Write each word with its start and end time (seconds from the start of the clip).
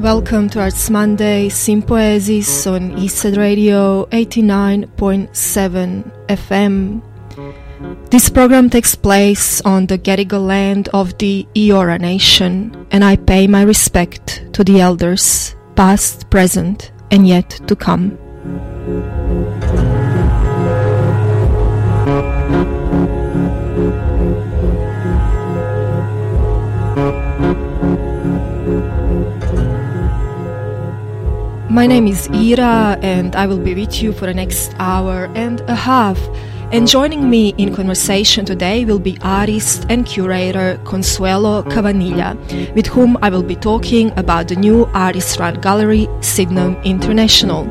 Welcome 0.00 0.48
to 0.50 0.60
Arts 0.60 0.90
Monday 0.90 1.48
Sympoiesis 1.48 2.66
on 2.66 2.96
Eastside 2.96 3.36
Radio 3.36 4.06
89.7 4.06 6.26
FM. 6.28 7.02
This 8.10 8.30
program 8.30 8.70
takes 8.70 8.94
place 8.94 9.60
on 9.62 9.86
the 9.86 9.98
Gadigal 9.98 10.46
land 10.46 10.88
of 10.94 11.18
the 11.18 11.46
Eora 11.54 12.00
Nation, 12.00 12.86
and 12.90 13.04
I 13.04 13.16
pay 13.16 13.46
my 13.46 13.62
respect 13.62 14.44
to 14.52 14.64
the 14.64 14.80
elders, 14.80 15.54
past, 15.76 16.30
present, 16.30 16.90
and 17.10 17.28
yet 17.28 17.50
to 17.66 17.76
come. 17.76 18.18
My 31.70 31.86
name 31.86 32.06
is 32.06 32.30
Ira, 32.32 32.98
and 33.02 33.36
I 33.36 33.46
will 33.46 33.58
be 33.58 33.74
with 33.74 34.02
you 34.02 34.14
for 34.14 34.24
the 34.24 34.32
next 34.32 34.74
hour 34.78 35.30
and 35.34 35.60
a 35.68 35.74
half. 35.74 36.18
And 36.72 36.88
joining 36.88 37.28
me 37.28 37.50
in 37.58 37.74
conversation 37.74 38.46
today 38.46 38.86
will 38.86 38.98
be 38.98 39.18
artist 39.20 39.84
and 39.90 40.06
curator 40.06 40.80
Consuelo 40.86 41.62
Cavaniglia, 41.64 42.74
with 42.74 42.86
whom 42.86 43.18
I 43.20 43.28
will 43.28 43.42
be 43.42 43.54
talking 43.54 44.18
about 44.18 44.48
the 44.48 44.56
new 44.56 44.86
artist 44.94 45.38
run 45.38 45.60
gallery 45.60 46.08
Sydenham 46.22 46.76
International. 46.84 47.68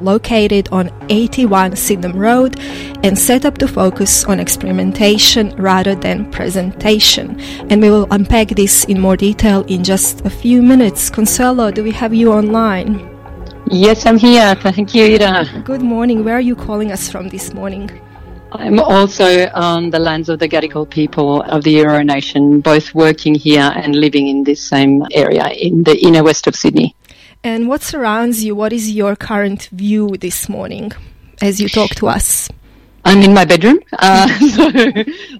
Located 0.00 0.68
on 0.72 0.90
81 1.08 1.76
Sydenham 1.76 2.18
Road 2.18 2.58
and 3.04 3.16
set 3.16 3.44
up 3.44 3.58
to 3.58 3.68
focus 3.68 4.24
on 4.24 4.40
experimentation 4.40 5.54
rather 5.54 5.94
than 5.94 6.32
presentation. 6.32 7.38
And 7.70 7.80
we 7.80 7.90
will 7.90 8.08
unpack 8.10 8.48
this 8.48 8.84
in 8.86 9.00
more 9.00 9.16
detail 9.16 9.64
in 9.68 9.84
just 9.84 10.26
a 10.26 10.30
few 10.30 10.62
minutes. 10.62 11.10
Consuelo, 11.10 11.70
do 11.70 11.84
we 11.84 11.92
have 11.92 12.12
you 12.12 12.32
online? 12.32 13.15
Yes, 13.68 14.06
I'm 14.06 14.16
here. 14.16 14.54
Thank 14.54 14.94
you, 14.94 15.04
Ira. 15.18 15.62
Good 15.64 15.82
morning. 15.82 16.24
Where 16.24 16.36
are 16.36 16.40
you 16.40 16.54
calling 16.54 16.92
us 16.92 17.10
from 17.10 17.28
this 17.28 17.52
morning? 17.52 17.90
I'm 18.52 18.78
also 18.78 19.48
on 19.54 19.90
the 19.90 19.98
lands 19.98 20.28
of 20.28 20.38
the 20.38 20.48
Gadigal 20.48 20.88
people 20.88 21.42
of 21.42 21.64
the 21.64 21.74
Eora 21.74 22.06
Nation, 22.06 22.60
both 22.60 22.94
working 22.94 23.34
here 23.34 23.72
and 23.74 23.96
living 23.96 24.28
in 24.28 24.44
this 24.44 24.62
same 24.62 25.02
area 25.10 25.48
in 25.48 25.82
the 25.82 25.98
inner 25.98 26.22
west 26.22 26.46
of 26.46 26.54
Sydney. 26.54 26.94
And 27.42 27.68
what 27.68 27.82
surrounds 27.82 28.44
you? 28.44 28.54
What 28.54 28.72
is 28.72 28.92
your 28.92 29.16
current 29.16 29.68
view 29.72 30.16
this 30.16 30.48
morning 30.48 30.92
as 31.42 31.60
you 31.60 31.68
talk 31.68 31.90
to 31.96 32.06
us? 32.06 32.48
I'm 33.06 33.22
in 33.22 33.32
my 33.32 33.44
bedroom, 33.44 33.78
uh, 33.92 34.26
so 34.50 34.68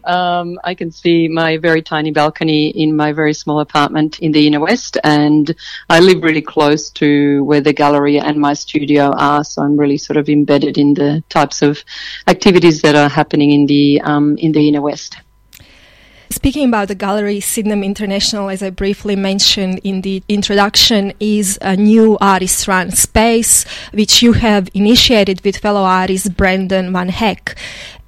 um, 0.05 0.56
I 0.62 0.72
can 0.72 0.92
see 0.92 1.27
my 1.27 1.56
very 1.56 1.83
tiny 1.83 2.12
balcony 2.12 2.69
in 2.69 2.95
my 2.95 3.12
very 3.12 3.34
small 3.34 3.59
apartment 3.59 4.20
in 4.20 4.31
the 4.31 4.47
inner 4.47 4.61
west, 4.61 4.98
and 5.03 5.53
I 5.91 5.98
live 5.98 6.22
really 6.22 6.42
close 6.42 6.91
to 6.91 7.42
where 7.42 7.61
the 7.61 7.72
gallery 7.72 8.20
and 8.20 8.39
my 8.39 8.55
studio 8.55 9.11
are. 9.17 9.42
So 9.42 9.62
I'm 9.62 9.77
really 9.77 9.98
sort 9.98 10.17
of 10.17 10.28
embedded 10.28 10.78
in 10.78 10.94
the 10.94 11.25
types 11.28 11.61
of 11.61 11.83
activities 12.28 12.83
that 12.83 12.94
are 12.94 13.09
happening 13.09 13.50
in 13.50 13.67
the 13.67 14.00
um, 14.03 14.39
in 14.39 14.53
the 14.53 14.69
inner 14.69 14.81
west. 14.81 15.17
Speaking 16.30 16.69
about 16.69 16.88
the 16.88 16.94
gallery, 16.94 17.41
Sydenham 17.41 17.84
International, 17.84 18.48
as 18.48 18.62
I 18.62 18.70
briefly 18.70 19.16
mentioned 19.16 19.80
in 19.84 20.00
the 20.00 20.22
introduction, 20.28 21.12
is 21.20 21.58
a 21.62 21.77
new 21.77 22.19
artist 22.20 22.66
run 22.66 22.91
space 22.91 23.64
which 23.92 24.22
you 24.22 24.32
have 24.32 24.69
initiated 24.74 25.44
with 25.44 25.58
fellow 25.58 25.82
artist 25.82 26.36
Brendan 26.36 26.92
Van 26.92 27.08
Hek. 27.08 27.56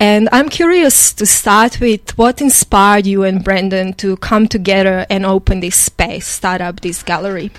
And 0.01 0.29
I'm 0.33 0.49
curious 0.49 1.13
to 1.15 1.27
start 1.27 1.81
with 1.81 2.17
what 2.19 2.41
inspired 2.41 3.07
you 3.07 3.23
and 3.23 3.43
Brendan 3.43 3.95
to 3.95 4.17
come 4.17 4.49
together 4.49 5.07
and 5.09 5.25
open 5.25 5.61
this 5.61 5.77
space, 5.77 6.27
start 6.27 6.61
up 6.61 6.81
this 6.81 7.03
gallery? 7.03 7.51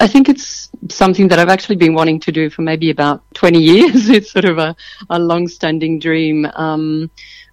I 0.00 0.06
think 0.06 0.28
it's 0.28 0.70
something 0.88 1.28
that 1.28 1.38
I've 1.38 1.48
actually 1.48 1.76
been 1.76 1.94
wanting 1.94 2.20
to 2.20 2.32
do 2.32 2.48
for 2.48 2.62
maybe 2.62 2.90
about 2.90 3.22
20 3.34 3.58
years. 3.62 4.08
it's 4.08 4.32
sort 4.32 4.46
of 4.46 4.58
a, 4.58 4.74
a 5.10 5.18
long 5.18 5.46
standing 5.46 5.98
dream. 5.98 6.46
Um, 6.54 7.10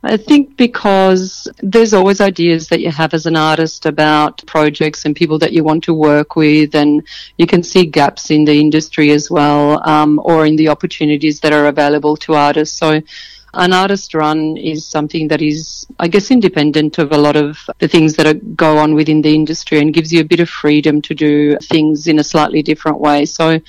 I 0.08 0.16
think 0.16 0.56
because 0.56 1.50
there's 1.62 1.94
always 1.94 2.22
ideas 2.22 2.70
that 2.70 2.80
you 2.80 2.92
have 2.92 3.14
as 3.14 3.26
an 3.26 3.36
artist 3.36 3.86
about 3.86 4.46
projects 4.46 5.04
and 5.04 5.14
people 5.14 5.38
that 5.40 5.52
you 5.52 5.66
want 5.66 5.84
to 5.84 5.94
work 5.94 6.38
with, 6.38 6.76
and 6.76 7.06
you 7.38 7.46
can 7.46 7.62
see 7.62 7.86
gaps 7.86 8.32
in 8.32 8.46
the 8.46 8.58
industry 8.58 9.12
as 9.12 9.30
well, 9.30 9.86
um, 9.88 10.22
or 10.24 10.46
in 10.46 10.56
the 10.56 10.70
opportunities 10.70 11.42
that 11.42 11.52
are 11.52 11.68
available 11.68 12.16
to 12.18 12.36
artists. 12.36 12.78
So, 12.78 13.02
an 13.54 13.74
artist 13.74 14.14
run 14.14 14.56
is 14.56 14.86
something 14.86 15.28
that 15.28 15.42
is, 15.42 15.86
I 16.00 16.08
guess, 16.08 16.32
independent 16.32 17.00
of 17.00 17.12
a 17.12 17.18
lot 17.18 17.36
of 17.36 17.58
the 17.80 17.90
things 17.90 18.16
that 18.16 18.28
are, 18.28 18.40
go 18.56 18.78
on 18.78 18.94
within 18.94 19.22
the 19.22 19.36
industry 19.36 19.80
and 19.80 19.94
gives 19.94 20.14
you 20.14 20.22
a 20.22 20.32
bit 20.32 20.40
of 20.40 20.50
freedom 20.50 21.02
to 21.02 21.16
do 21.16 21.58
things 21.64 22.08
in 22.08 22.20
a 22.20 22.24
slightly 22.24 22.62
different 22.62 23.00
way. 23.00 23.26
So, 23.26 23.60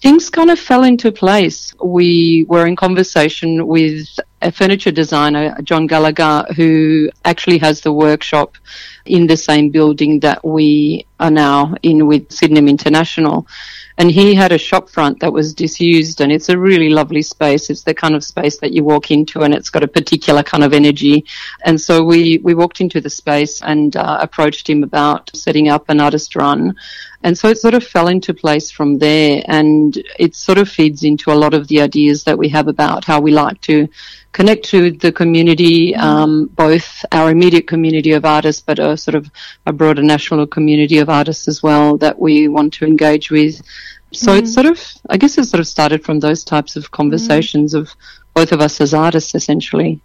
things 0.00 0.30
kind 0.30 0.50
of 0.50 0.58
fell 0.58 0.84
into 0.84 1.10
place. 1.10 1.74
We 1.82 2.46
were 2.48 2.66
in 2.66 2.76
conversation 2.76 3.66
with 3.66 4.06
a 4.40 4.52
furniture 4.52 4.92
designer, 4.92 5.56
John 5.62 5.86
Gallagher, 5.86 6.46
who 6.54 7.10
actually 7.24 7.58
has 7.58 7.80
the 7.80 7.92
workshop 7.92 8.56
in 9.04 9.26
the 9.26 9.36
same 9.36 9.70
building 9.70 10.20
that 10.20 10.44
we 10.44 11.06
are 11.18 11.30
now 11.30 11.74
in 11.82 12.06
with 12.06 12.30
Sydenham 12.30 12.68
International. 12.68 13.46
And 13.96 14.12
he 14.12 14.32
had 14.32 14.52
a 14.52 14.58
shop 14.58 14.88
front 14.88 15.18
that 15.20 15.32
was 15.32 15.52
disused 15.52 16.20
and 16.20 16.30
it's 16.30 16.48
a 16.48 16.56
really 16.56 16.88
lovely 16.88 17.22
space. 17.22 17.68
It's 17.68 17.82
the 17.82 17.94
kind 17.94 18.14
of 18.14 18.22
space 18.22 18.58
that 18.58 18.72
you 18.72 18.84
walk 18.84 19.10
into 19.10 19.40
and 19.40 19.52
it's 19.52 19.70
got 19.70 19.82
a 19.82 19.88
particular 19.88 20.44
kind 20.44 20.62
of 20.62 20.72
energy. 20.72 21.24
And 21.64 21.80
so 21.80 22.04
we, 22.04 22.38
we 22.38 22.54
walked 22.54 22.80
into 22.80 23.00
the 23.00 23.10
space 23.10 23.60
and 23.60 23.96
uh, 23.96 24.18
approached 24.20 24.70
him 24.70 24.84
about 24.84 25.30
setting 25.34 25.68
up 25.68 25.88
an 25.88 26.00
artist 26.00 26.36
run. 26.36 26.76
And 27.22 27.36
so 27.36 27.48
it 27.48 27.58
sort 27.58 27.74
of 27.74 27.84
fell 27.84 28.08
into 28.08 28.32
place 28.32 28.70
from 28.70 28.98
there 28.98 29.42
and 29.46 29.96
it 30.18 30.36
sort 30.36 30.58
of 30.58 30.68
feeds 30.68 31.02
into 31.02 31.32
a 31.32 31.34
lot 31.34 31.52
of 31.52 31.66
the 31.66 31.80
ideas 31.80 32.22
that 32.24 32.38
we 32.38 32.48
have 32.50 32.68
about 32.68 33.04
how 33.04 33.20
we 33.20 33.32
like 33.32 33.60
to 33.62 33.88
connect 34.30 34.66
to 34.66 34.92
the 34.92 35.10
community, 35.10 35.96
um, 35.96 36.46
both 36.46 37.04
our 37.10 37.30
immediate 37.30 37.66
community 37.66 38.12
of 38.12 38.24
artists, 38.24 38.62
but 38.62 38.78
a 38.78 38.96
sort 38.96 39.16
of 39.16 39.28
a 39.66 39.72
broader 39.72 40.02
national 40.02 40.46
community 40.46 40.98
of 40.98 41.08
artists 41.08 41.48
as 41.48 41.60
well 41.60 41.96
that 41.98 42.18
we 42.18 42.46
want 42.46 42.72
to 42.74 42.84
engage 42.84 43.30
with. 43.30 43.60
So 44.12 44.32
mm. 44.32 44.38
it's 44.38 44.54
sort 44.54 44.66
of, 44.66 44.80
I 45.10 45.16
guess 45.16 45.36
it 45.38 45.44
sort 45.46 45.60
of 45.60 45.66
started 45.66 46.04
from 46.04 46.20
those 46.20 46.44
types 46.44 46.76
of 46.76 46.90
conversations 46.92 47.74
mm. 47.74 47.80
of 47.80 47.94
both 48.32 48.52
of 48.52 48.60
us 48.60 48.80
as 48.80 48.94
artists 48.94 49.34
essentially. 49.34 50.00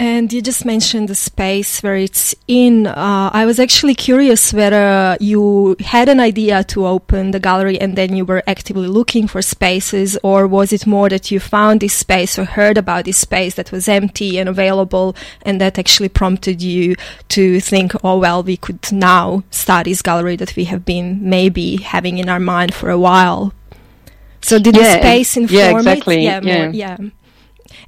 And 0.00 0.32
you 0.32 0.40
just 0.40 0.64
mentioned 0.64 1.08
the 1.10 1.14
space 1.14 1.82
where 1.82 1.94
it's 1.94 2.34
in. 2.48 2.86
Uh, 2.86 3.28
I 3.34 3.44
was 3.44 3.60
actually 3.60 3.94
curious 3.94 4.50
whether 4.50 5.18
you 5.20 5.76
had 5.78 6.08
an 6.08 6.20
idea 6.20 6.64
to 6.72 6.86
open 6.86 7.32
the 7.32 7.38
gallery 7.38 7.78
and 7.78 7.96
then 7.96 8.16
you 8.16 8.24
were 8.24 8.42
actively 8.46 8.88
looking 8.88 9.28
for 9.28 9.42
spaces, 9.42 10.16
or 10.22 10.46
was 10.46 10.72
it 10.72 10.86
more 10.86 11.10
that 11.10 11.30
you 11.30 11.38
found 11.38 11.82
this 11.82 11.92
space 11.92 12.38
or 12.38 12.46
heard 12.46 12.78
about 12.78 13.04
this 13.04 13.18
space 13.18 13.56
that 13.56 13.72
was 13.72 13.88
empty 13.88 14.38
and 14.38 14.48
available, 14.48 15.14
and 15.42 15.60
that 15.60 15.78
actually 15.78 16.08
prompted 16.08 16.62
you 16.62 16.96
to 17.28 17.60
think, 17.60 17.92
oh, 18.02 18.18
well, 18.18 18.42
we 18.42 18.56
could 18.56 18.90
now 18.90 19.44
start 19.50 19.84
this 19.84 20.00
gallery 20.00 20.36
that 20.36 20.56
we 20.56 20.64
have 20.64 20.86
been 20.86 21.28
maybe 21.28 21.76
having 21.76 22.16
in 22.16 22.30
our 22.30 22.40
mind 22.40 22.72
for 22.72 22.88
a 22.88 22.98
while. 22.98 23.52
So 24.40 24.58
did 24.58 24.76
yeah, 24.76 24.94
the 24.94 25.00
space 25.02 25.36
inform 25.36 25.58
yeah, 25.58 25.76
exactly. 25.76 26.20
it? 26.20 26.22
Yeah, 26.22 26.40
yeah. 26.42 26.64
More, 26.64 26.74
yeah. 26.74 26.96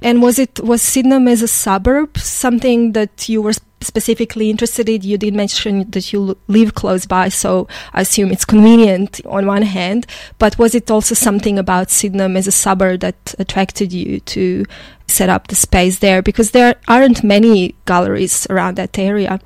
And 0.01 0.21
was 0.21 0.39
it 0.39 0.59
was 0.59 0.81
Sydenham 0.81 1.27
as 1.27 1.41
a 1.41 1.47
suburb 1.47 2.17
something 2.17 2.93
that 2.93 3.29
you 3.29 3.41
were 3.41 3.53
specifically 3.81 4.49
interested 4.49 4.89
in? 4.89 5.01
You 5.01 5.17
did 5.17 5.33
mention 5.33 5.89
that 5.91 6.11
you 6.13 6.37
live 6.47 6.73
close 6.73 7.05
by, 7.05 7.29
so 7.29 7.67
I 7.93 8.01
assume 8.01 8.31
it's 8.31 8.45
convenient 8.45 9.21
on 9.25 9.45
one 9.45 9.63
hand. 9.63 10.07
But 10.39 10.57
was 10.57 10.73
it 10.75 10.89
also 10.89 11.15
something 11.15 11.59
about 11.59 11.91
Sydenham 11.91 12.37
as 12.37 12.47
a 12.47 12.51
suburb 12.51 13.01
that 13.01 13.35
attracted 13.39 13.93
you 13.93 14.19
to 14.21 14.65
set 15.07 15.29
up 15.29 15.47
the 15.47 15.55
space 15.55 15.99
there? 15.99 16.21
Because 16.21 16.51
there 16.51 16.75
aren't 16.87 17.23
many 17.23 17.75
galleries 17.85 18.47
around 18.49 18.75
that 18.77 18.97
area. 18.97 19.39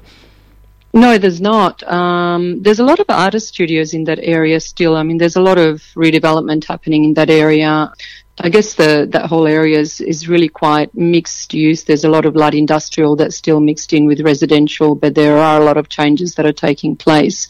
No, 0.94 1.18
there's 1.18 1.42
not. 1.42 1.84
Um, 1.84 2.64
there's 2.64 2.80
a 2.80 2.84
lot 2.84 3.00
of 3.00 3.06
artist 3.10 3.50
studios 3.50 3.94
in 3.94 4.06
that 4.06 4.20
area 4.22 4.60
still. 4.60 4.96
I 4.96 5.04
mean, 5.04 5.18
there's 5.18 5.36
a 5.36 5.42
lot 5.42 5.58
of 5.58 5.84
redevelopment 5.96 6.66
happening 6.66 7.04
in 7.04 7.14
that 7.16 7.30
area. 7.30 7.92
I 8.40 8.50
guess 8.50 8.76
the 8.76 9.08
that 9.12 9.26
whole 9.26 9.48
area 9.48 9.80
is, 9.80 10.00
is 10.00 10.28
really 10.28 10.50
quite 10.50 10.94
mixed 10.94 11.54
use. 11.54 11.84
There's 11.84 12.04
a 12.04 12.10
lot 12.10 12.26
of 12.26 12.36
light 12.36 12.54
industrial 12.54 13.16
that's 13.16 13.36
still 13.36 13.60
mixed 13.60 13.94
in 13.94 14.06
with 14.06 14.22
residential, 14.22 14.94
but 14.94 15.16
there 15.16 15.38
are 15.38 15.60
a 15.60 15.66
lot 15.66 15.78
of 15.78 15.90
changes 15.90 16.36
that 16.36 16.46
are 16.46 16.54
taking 16.54 16.96
place. 16.96 17.48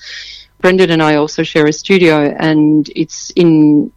Brendan 0.60 0.92
and 0.92 1.04
I 1.04 1.16
also 1.16 1.44
share 1.44 1.68
a 1.68 1.74
studio, 1.74 2.34
and 2.40 2.90
it's 2.96 3.32
in 3.32 3.92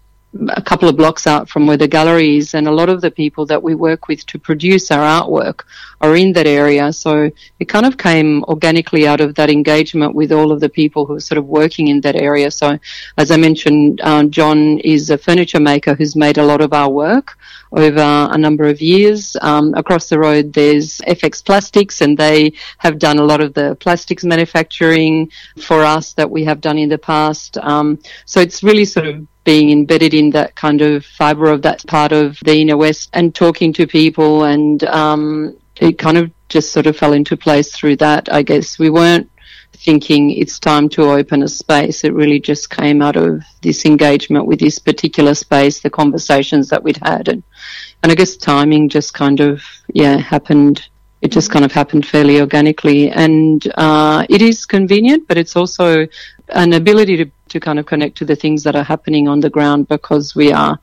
a 0.49 0.62
couple 0.62 0.88
of 0.88 0.97
blocks 0.97 1.27
out 1.27 1.49
from 1.49 1.67
where 1.67 1.77
the 1.77 1.88
gallery 1.88 2.37
is, 2.37 2.55
and 2.55 2.69
a 2.69 2.73
lot 2.73 2.88
of 2.88 3.00
the 3.00 3.11
people 3.11 3.44
that 3.47 3.62
we 3.62 3.75
work 3.75 4.06
with 4.06 4.25
to 4.27 4.38
produce 4.38 4.91
our 4.91 5.23
artwork 5.23 5.65
are 6.00 6.15
in 6.17 6.32
that 6.35 6.47
area. 6.47 6.93
So 6.93 7.31
it 7.59 7.65
kind 7.65 7.85
of 7.85 7.99
came 7.99 8.44
organically 8.44 9.09
out 9.09 9.21
of 9.21 9.35
that 9.35 9.50
engagement 9.50 10.15
with 10.15 10.31
all 10.31 10.53
of 10.53 10.61
the 10.61 10.69
people 10.69 11.05
who 11.05 11.15
are 11.15 11.21
sort 11.21 11.38
of 11.38 11.47
working 11.47 11.88
in 11.88 12.00
that 12.03 12.15
area. 12.15 12.50
So, 12.50 12.79
as 13.19 13.31
I 13.31 13.37
mentioned, 13.37 14.00
uh, 14.03 14.25
John 14.25 14.79
is 14.79 15.11
a 15.11 15.19
furniture 15.19 15.61
maker 15.61 15.94
who's 15.94 16.15
made 16.15 16.38
a 16.38 16.44
lot 16.44 16.61
of 16.61 16.73
our 16.73 16.91
work 16.91 17.37
over 17.72 18.28
a 18.32 18.37
number 18.38 18.64
of 18.64 18.81
years. 18.81 19.37
Um, 19.40 19.75
across 19.75 20.08
the 20.08 20.19
road, 20.19 20.52
there's 20.52 20.99
FX 21.00 21.44
Plastics, 21.44 22.00
and 22.00 22.17
they 22.17 22.52
have 22.78 22.99
done 22.99 23.19
a 23.19 23.25
lot 23.25 23.40
of 23.40 23.55
the 23.55 23.76
plastics 23.76 24.25
manufacturing 24.25 25.31
for 25.58 25.82
us 25.82 26.12
that 26.14 26.31
we 26.31 26.44
have 26.44 26.61
done 26.61 26.78
in 26.78 26.88
the 26.88 26.99
past. 26.99 27.58
Um, 27.58 27.99
so 28.25 28.40
it's 28.40 28.62
really 28.62 28.84
sort 28.84 29.06
of 29.06 29.26
being 29.44 29.70
embedded 29.70 30.14
in 30.14 30.31
that 30.31 30.55
kind 30.55 30.82
of 30.82 31.05
fibre 31.05 31.50
of 31.50 31.62
that 31.62 31.87
part 31.87 32.12
of 32.12 32.38
the 32.44 32.61
inner 32.61 32.76
west 32.76 33.11
and 33.14 33.34
talking 33.34 33.73
to 33.73 33.87
people 33.87 34.44
and 34.44 34.84
um, 34.84 35.56
it 35.76 35.99
kind 35.99 36.19
of 36.19 36.31
just 36.49 36.73
sort 36.73 36.87
of 36.87 36.96
fell 36.96 37.14
into 37.14 37.37
place 37.37 37.75
through 37.75 37.96
that. 37.96 38.32
I 38.32 38.43
guess 38.43 38.78
we 38.78 38.90
weren't 38.90 39.31
thinking 39.73 40.31
it's 40.31 40.58
time 40.58 40.88
to 40.90 41.02
open 41.05 41.43
a 41.43 41.49
space. 41.49 42.05
It 42.05 42.12
really 42.12 42.38
just 42.40 42.69
came 42.69 43.00
out 43.00 43.16
of 43.16 43.43
this 43.62 43.87
engagement 43.87 44.46
with 44.46 44.61
this 44.61 44.78
particular 44.78 45.34
space, 45.34 45.81
the 45.81 45.90
conversations 45.90 46.69
that 46.69 46.82
we'd 46.82 46.99
had, 47.02 47.28
and 47.28 47.43
and 48.02 48.12
I 48.12 48.14
guess 48.14 48.37
timing 48.37 48.88
just 48.88 49.14
kind 49.14 49.41
of 49.41 49.62
yeah 49.93 50.17
happened. 50.17 50.88
It 51.23 51.32
just 51.32 51.50
kind 51.50 51.64
of 51.67 51.73
happened 51.73 52.06
fairly 52.06 52.41
organically, 52.41 53.11
and 53.11 53.61
uh, 53.76 54.25
it 54.31 54.41
is 54.41 54.64
convenient, 54.64 55.29
but 55.29 55.37
it's 55.37 55.55
also 55.55 56.06
an 56.49 56.73
ability 56.73 57.17
to 57.19 57.31
to 57.49 57.61
kind 57.61 57.79
of 57.79 57.87
connect 57.87 58.17
to 58.19 58.25
the 58.25 58.37
things 58.37 58.62
that 58.62 58.76
are 58.76 58.85
happening 58.85 59.29
on 59.29 59.41
the 59.41 59.50
ground 59.50 59.88
because 59.88 60.35
we 60.35 60.52
are 60.52 60.81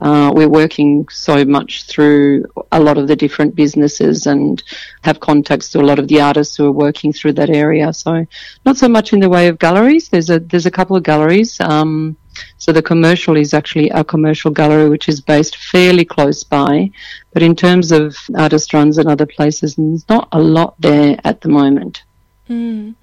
uh, 0.00 0.30
we're 0.34 0.48
working 0.48 1.08
so 1.08 1.44
much 1.44 1.84
through 1.84 2.44
a 2.70 2.80
lot 2.80 2.98
of 2.98 3.08
the 3.08 3.16
different 3.16 3.54
businesses 3.54 4.26
and 4.26 4.62
have 5.02 5.18
contacts 5.18 5.70
to 5.70 5.80
a 5.80 5.82
lot 5.82 5.98
of 5.98 6.06
the 6.08 6.20
artists 6.20 6.56
who 6.56 6.66
are 6.66 6.72
working 6.72 7.12
through 7.12 7.32
that 7.32 7.50
area. 7.50 7.92
So 7.92 8.24
not 8.64 8.76
so 8.76 8.88
much 8.88 9.12
in 9.12 9.20
the 9.20 9.28
way 9.28 9.48
of 9.48 9.58
galleries. 9.58 10.08
There's 10.08 10.30
a 10.30 10.38
there's 10.38 10.66
a 10.66 10.70
couple 10.70 10.96
of 10.96 11.02
galleries. 11.02 11.58
Um, 11.60 12.16
so 12.56 12.72
the 12.72 12.82
commercial 12.82 13.36
is 13.36 13.54
actually 13.54 13.88
a 13.90 14.04
commercial 14.04 14.50
gallery 14.50 14.88
which 14.88 15.08
is 15.08 15.20
based 15.20 15.56
fairly 15.56 16.04
close 16.04 16.44
by, 16.44 16.90
but 17.32 17.42
in 17.42 17.54
terms 17.54 17.92
of 17.92 18.16
artist 18.36 18.72
runs 18.72 18.98
and 18.98 19.08
other 19.08 19.26
places, 19.26 19.76
there's 19.76 20.08
not 20.08 20.28
a 20.32 20.40
lot 20.40 20.74
there 20.80 21.18
at 21.24 21.40
the 21.40 21.48
moment. 21.48 22.02
Mm. 22.48 22.94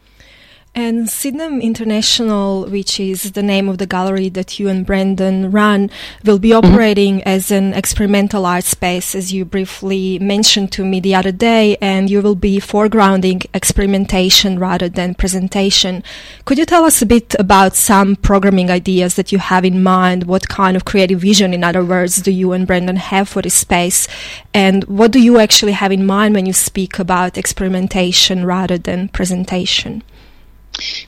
And 0.77 1.10
Sydenham 1.10 1.62
International, 1.62 2.66
which 2.66 3.00
is 3.00 3.31
the 3.31 3.42
name 3.42 3.69
of 3.69 3.77
the 3.77 3.86
gallery 3.88 4.27
that 4.27 4.60
you 4.60 4.68
and 4.68 4.86
Brendan 4.86 5.50
run, 5.50 5.89
will 6.25 6.38
be 6.38 6.50
mm-hmm. 6.50 6.68
operating 6.68 7.19
mm-hmm. 7.19 7.30
as 7.30 7.50
an 7.50 7.74
experimental 7.74 8.45
art 8.45 8.66
space, 8.66 9.16
as 9.16 9.31
you 9.31 9.45
briefly 9.45 10.19
mentioned 10.19 10.74
to 10.74 10.83
me 10.83 11.00
the 11.00 11.16
other 11.16 11.31
day, 11.31 11.77
and 11.80 12.10
you 12.10 12.22
will 12.22 12.36
be 12.36 12.60
foregrounding 12.60 13.45
experimentation 13.54 14.60
rather 14.60 14.89
than 14.89 15.16
presentation. 15.16 16.04
Could 16.44 16.57
you 16.57 16.66
tell 16.66 16.83
us 16.83 17.01
a 17.01 17.06
bit 17.06 17.36
about 17.39 17.74
some 17.74 18.18
programming 18.18 18.69
ideas 18.69 19.16
that 19.16 19.31
you 19.31 19.38
have 19.38 19.63
in 19.63 19.81
mind? 19.81 20.25
What 20.25 20.50
kind 20.50 20.75
of 20.75 20.83
creative 20.83 21.22
vision, 21.22 21.54
in 21.54 21.63
other 21.63 21.86
words, 21.86 22.18
do 22.22 22.31
you 22.31 22.51
and 22.51 22.68
Brendan 22.68 22.98
have 22.98 23.30
for 23.30 23.42
this 23.42 23.54
space? 23.54 24.10
And 24.54 24.83
what 24.83 25.12
do 25.12 25.22
you 25.22 25.39
actually 25.39 25.72
have 25.72 25.94
in 25.94 26.06
mind 26.06 26.36
when 26.36 26.45
you 26.45 26.51
speak 26.51 27.00
about 27.00 27.38
experimentation 27.38 28.44
rather 28.44 28.77
than 28.77 29.07
presentation? 29.07 30.04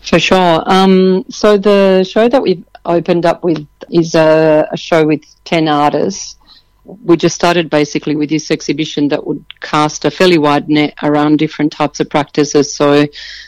For 0.02 0.20
sure. 0.20 0.64
Um, 0.66 1.26
so 1.30 1.58
the 1.58 2.04
show 2.04 2.30
that 2.30 2.42
we've 2.42 2.64
opened 2.86 3.26
up 3.26 3.44
with 3.44 3.68
is 3.92 4.16
a, 4.16 4.68
a 4.72 4.78
show 4.78 5.06
with 5.06 5.24
10 5.44 5.68
artists 5.68 6.37
we 6.88 7.18
just 7.18 7.36
started 7.36 7.70
basically 7.70 8.16
with 8.16 8.30
this 8.30 8.50
exhibition 8.50 9.10
that 9.10 9.26
would 9.28 9.44
cast 9.60 10.06
a 10.06 10.12
fairly 10.12 10.38
wide 10.38 10.70
net 10.70 10.94
around 11.04 11.38
different 11.38 11.72
types 11.72 12.00
of 12.00 12.10
practices. 12.10 12.74
So 12.74 13.06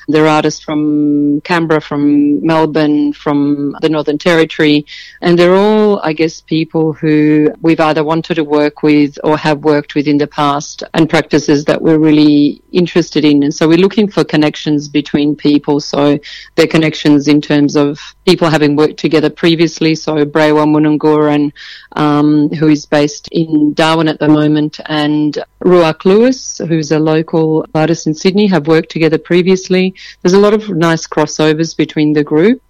there 0.08 0.26
are 0.26 0.28
artists 0.28 0.62
from 0.62 1.40
Canberra, 1.42 1.80
from 1.80 2.46
Melbourne, 2.46 3.14
from 3.14 3.76
the 3.82 3.90
Northern 3.90 4.18
Territory, 4.18 4.86
and 5.22 5.40
they're 5.40 5.56
all, 5.56 6.00
I 6.00 6.14
guess, 6.14 6.42
people 6.42 6.94
who 6.94 7.54
we've 7.62 7.80
either 7.80 8.04
wanted 8.04 8.36
to 8.36 8.44
work 8.44 8.84
with 8.84 9.18
or 9.24 9.38
have 9.38 9.64
worked 9.64 9.96
with 9.96 10.08
in 10.08 10.18
the 10.18 10.28
past 10.28 10.84
and 10.94 11.10
practices 11.10 11.66
that 11.66 11.82
we're 11.82 12.00
really 12.00 12.62
interested 12.72 13.24
in. 13.24 13.44
And 13.44 13.54
so 13.54 13.68
we're 13.68 13.78
looking 13.78 14.10
for 14.10 14.24
connections 14.24 14.90
between 14.90 15.36
people. 15.36 15.80
So 15.80 16.20
their 16.56 16.68
connections 16.68 17.28
in 17.28 17.40
terms 17.42 17.76
of 17.76 18.00
people 18.26 18.50
having 18.50 18.76
worked 18.76 18.98
together 18.98 19.30
previously. 19.30 19.96
So 19.96 20.26
Brewa 20.26 20.66
Munungur, 20.66 21.52
um, 21.94 22.50
who 22.50 22.68
is 22.68 22.86
based 22.86 23.29
in 23.32 23.74
Darwin 23.74 24.08
at 24.08 24.20
the 24.20 24.28
moment, 24.28 24.80
and 24.86 25.38
Ruark 25.64 26.06
Lewis, 26.06 26.60
who's 26.68 26.92
a 26.92 27.00
local 27.00 27.66
artist 27.74 28.08
in 28.08 28.14
Sydney, 28.14 28.48
have 28.48 28.68
worked 28.68 28.90
together 28.90 29.18
previously. 29.18 29.94
There's 30.22 30.34
a 30.34 30.40
lot 30.40 30.54
of 30.54 30.70
nice 30.70 31.08
crossovers 31.08 31.76
between 31.76 32.14
the 32.14 32.24
group. 32.24 32.62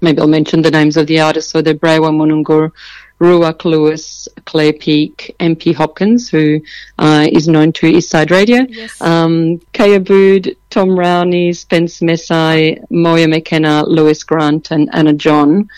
Maybe 0.00 0.20
I'll 0.20 0.26
mention 0.28 0.62
the 0.62 0.70
names 0.70 0.96
of 0.96 1.06
the 1.06 1.20
artists. 1.20 1.52
So 1.52 1.60
they're 1.60 1.74
Brewa 1.74 2.10
Munungur, 2.10 2.72
Ruak 3.20 3.66
Lewis, 3.66 4.28
Claire 4.46 4.72
Peak, 4.72 5.34
MP 5.40 5.74
Hopkins, 5.74 6.30
who 6.30 6.60
uh, 6.98 7.28
is 7.30 7.48
known 7.48 7.72
to 7.74 7.92
Eastside 7.92 8.30
Radio, 8.30 8.66
yes. 8.68 9.00
um, 9.02 9.58
Kay 9.74 9.98
Abude, 9.98 10.56
Tom 10.70 10.90
Rowney, 10.90 11.54
Spence 11.54 12.00
Messih, 12.00 12.82
Moya 12.90 13.28
McKenna, 13.28 13.84
Lewis 13.84 14.24
Grant, 14.24 14.70
and 14.70 14.88
Anna 14.94 15.12
John. 15.12 15.68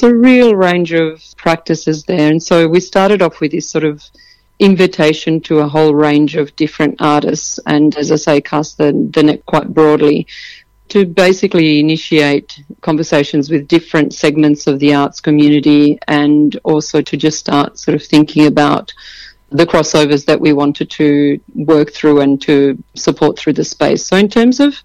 It's 0.00 0.10
a 0.10 0.16
real 0.16 0.56
range 0.56 0.92
of 0.92 1.22
practices 1.36 2.04
there. 2.04 2.30
And 2.30 2.42
so 2.42 2.66
we 2.66 2.80
started 2.80 3.20
off 3.20 3.42
with 3.42 3.50
this 3.52 3.68
sort 3.68 3.84
of 3.84 4.02
invitation 4.58 5.42
to 5.42 5.58
a 5.58 5.68
whole 5.68 5.94
range 5.94 6.36
of 6.36 6.56
different 6.56 7.02
artists 7.02 7.60
and, 7.66 7.94
as 7.96 8.10
I 8.10 8.16
say, 8.16 8.40
cast 8.40 8.78
the, 8.78 8.92
the 9.12 9.22
net 9.22 9.44
quite 9.44 9.74
broadly 9.74 10.26
to 10.88 11.04
basically 11.04 11.80
initiate 11.80 12.62
conversations 12.80 13.50
with 13.50 13.68
different 13.68 14.14
segments 14.14 14.66
of 14.66 14.78
the 14.78 14.94
arts 14.94 15.20
community 15.20 15.98
and 16.08 16.58
also 16.64 17.02
to 17.02 17.16
just 17.18 17.38
start 17.38 17.78
sort 17.78 17.94
of 17.94 18.02
thinking 18.02 18.46
about 18.46 18.94
the 19.50 19.66
crossovers 19.66 20.24
that 20.24 20.40
we 20.40 20.54
wanted 20.54 20.88
to 20.92 21.38
work 21.54 21.92
through 21.92 22.22
and 22.22 22.40
to 22.40 22.82
support 22.94 23.38
through 23.38 23.52
the 23.52 23.64
space. 23.64 24.06
So 24.06 24.16
in 24.16 24.30
terms 24.30 24.60
of 24.60 24.82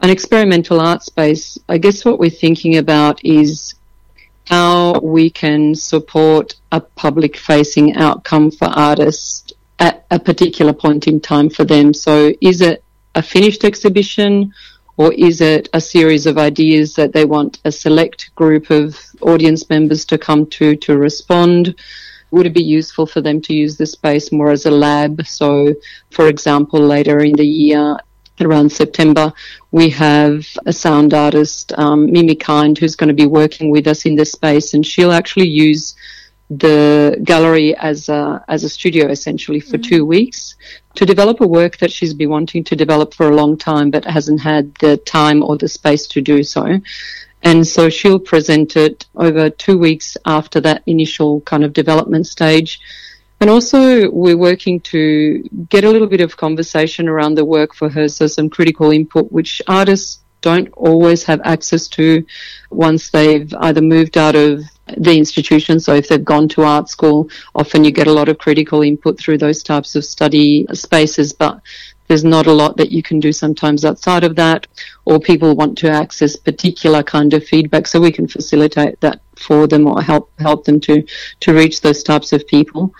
an 0.00 0.10
experimental 0.10 0.80
art 0.80 1.04
space, 1.04 1.58
I 1.68 1.78
guess 1.78 2.04
what 2.04 2.18
we're 2.18 2.28
thinking 2.28 2.78
about 2.78 3.24
is 3.24 3.76
how 4.46 4.98
we 5.00 5.30
can 5.30 5.74
support 5.74 6.54
a 6.72 6.80
public 6.80 7.36
facing 7.36 7.96
outcome 7.96 8.50
for 8.50 8.66
artists 8.66 9.52
at 9.78 10.06
a 10.10 10.18
particular 10.18 10.72
point 10.72 11.06
in 11.06 11.20
time 11.20 11.48
for 11.50 11.64
them. 11.64 11.92
So 11.94 12.32
is 12.40 12.60
it 12.60 12.84
a 13.14 13.22
finished 13.22 13.64
exhibition? 13.64 14.52
Or 14.98 15.12
is 15.14 15.40
it 15.40 15.68
a 15.72 15.80
series 15.80 16.26
of 16.26 16.36
ideas 16.36 16.94
that 16.94 17.12
they 17.12 17.24
want 17.24 17.60
a 17.64 17.72
select 17.72 18.34
group 18.34 18.70
of 18.70 18.98
audience 19.22 19.68
members 19.70 20.04
to 20.06 20.18
come 20.18 20.46
to 20.50 20.76
to 20.76 20.98
respond? 20.98 21.74
Would 22.30 22.46
it 22.46 22.54
be 22.54 22.62
useful 22.62 23.06
for 23.06 23.20
them 23.20 23.40
to 23.42 23.54
use 23.54 23.76
the 23.76 23.86
space 23.86 24.30
more 24.32 24.50
as 24.50 24.66
a 24.66 24.70
lab? 24.70 25.26
So, 25.26 25.74
for 26.10 26.28
example, 26.28 26.80
later 26.80 27.20
in 27.20 27.32
the 27.32 27.46
year, 27.46 27.96
around 28.40 28.70
September, 28.70 29.32
we 29.70 29.90
have 29.90 30.46
a 30.66 30.72
sound 30.72 31.14
artist, 31.14 31.72
um, 31.78 32.10
Mimi 32.10 32.34
Kind, 32.34 32.78
who's 32.78 32.96
going 32.96 33.08
to 33.08 33.14
be 33.14 33.26
working 33.26 33.70
with 33.70 33.86
us 33.86 34.06
in 34.06 34.16
this 34.16 34.32
space, 34.32 34.74
and 34.74 34.84
she'll 34.84 35.12
actually 35.12 35.48
use 35.48 35.94
the 36.58 37.18
gallery 37.24 37.74
as 37.76 38.08
a, 38.08 38.44
as 38.48 38.62
a 38.62 38.68
studio 38.68 39.08
essentially 39.08 39.60
for 39.60 39.78
mm-hmm. 39.78 39.88
two 39.88 40.04
weeks 40.04 40.56
to 40.94 41.06
develop 41.06 41.40
a 41.40 41.46
work 41.46 41.78
that 41.78 41.90
she's 41.90 42.12
been 42.12 42.28
wanting 42.28 42.62
to 42.64 42.76
develop 42.76 43.14
for 43.14 43.30
a 43.30 43.34
long 43.34 43.56
time 43.56 43.90
but 43.90 44.04
hasn't 44.04 44.40
had 44.40 44.74
the 44.76 44.98
time 44.98 45.42
or 45.42 45.56
the 45.56 45.68
space 45.68 46.06
to 46.06 46.20
do 46.20 46.42
so. 46.42 46.78
And 47.42 47.66
so 47.66 47.88
she'll 47.88 48.18
present 48.18 48.76
it 48.76 49.06
over 49.14 49.50
two 49.50 49.78
weeks 49.78 50.16
after 50.26 50.60
that 50.60 50.82
initial 50.86 51.40
kind 51.40 51.64
of 51.64 51.72
development 51.72 52.26
stage. 52.26 52.80
And 53.42 53.50
also, 53.50 54.08
we're 54.08 54.36
working 54.36 54.78
to 54.92 55.42
get 55.68 55.82
a 55.82 55.90
little 55.90 56.06
bit 56.06 56.20
of 56.20 56.36
conversation 56.36 57.08
around 57.08 57.34
the 57.34 57.44
work 57.44 57.74
for 57.74 57.88
her, 57.88 58.06
so 58.08 58.28
some 58.28 58.48
critical 58.48 58.92
input, 58.92 59.32
which 59.32 59.60
artists 59.66 60.20
don't 60.42 60.68
always 60.74 61.24
have 61.24 61.40
access 61.42 61.88
to 61.88 62.24
once 62.70 63.10
they've 63.10 63.52
either 63.58 63.82
moved 63.82 64.16
out 64.16 64.36
of 64.36 64.62
the 64.96 65.18
institution. 65.18 65.80
So 65.80 65.92
if 65.92 66.06
they've 66.06 66.24
gone 66.24 66.46
to 66.50 66.62
art 66.62 66.88
school, 66.88 67.30
often 67.56 67.82
you 67.82 67.90
get 67.90 68.06
a 68.06 68.12
lot 68.12 68.28
of 68.28 68.38
critical 68.38 68.80
input 68.82 69.18
through 69.18 69.38
those 69.38 69.64
types 69.64 69.96
of 69.96 70.04
study 70.04 70.64
spaces, 70.72 71.32
but 71.32 71.60
there's 72.06 72.22
not 72.22 72.46
a 72.46 72.52
lot 72.52 72.76
that 72.76 72.92
you 72.92 73.02
can 73.02 73.18
do 73.18 73.32
sometimes 73.32 73.84
outside 73.84 74.22
of 74.22 74.36
that, 74.36 74.68
or 75.04 75.18
people 75.18 75.56
want 75.56 75.76
to 75.78 75.90
access 75.90 76.36
particular 76.36 77.02
kind 77.02 77.34
of 77.34 77.44
feedback, 77.44 77.88
so 77.88 78.00
we 78.00 78.12
can 78.12 78.28
facilitate 78.28 79.00
that 79.00 79.20
for 79.34 79.66
them 79.66 79.88
or 79.88 80.00
help 80.00 80.30
help 80.38 80.64
them 80.64 80.78
to 80.78 81.04
to 81.40 81.52
reach 81.52 81.80
those 81.80 82.04
types 82.04 82.32
of 82.32 82.46
people. 82.46 82.94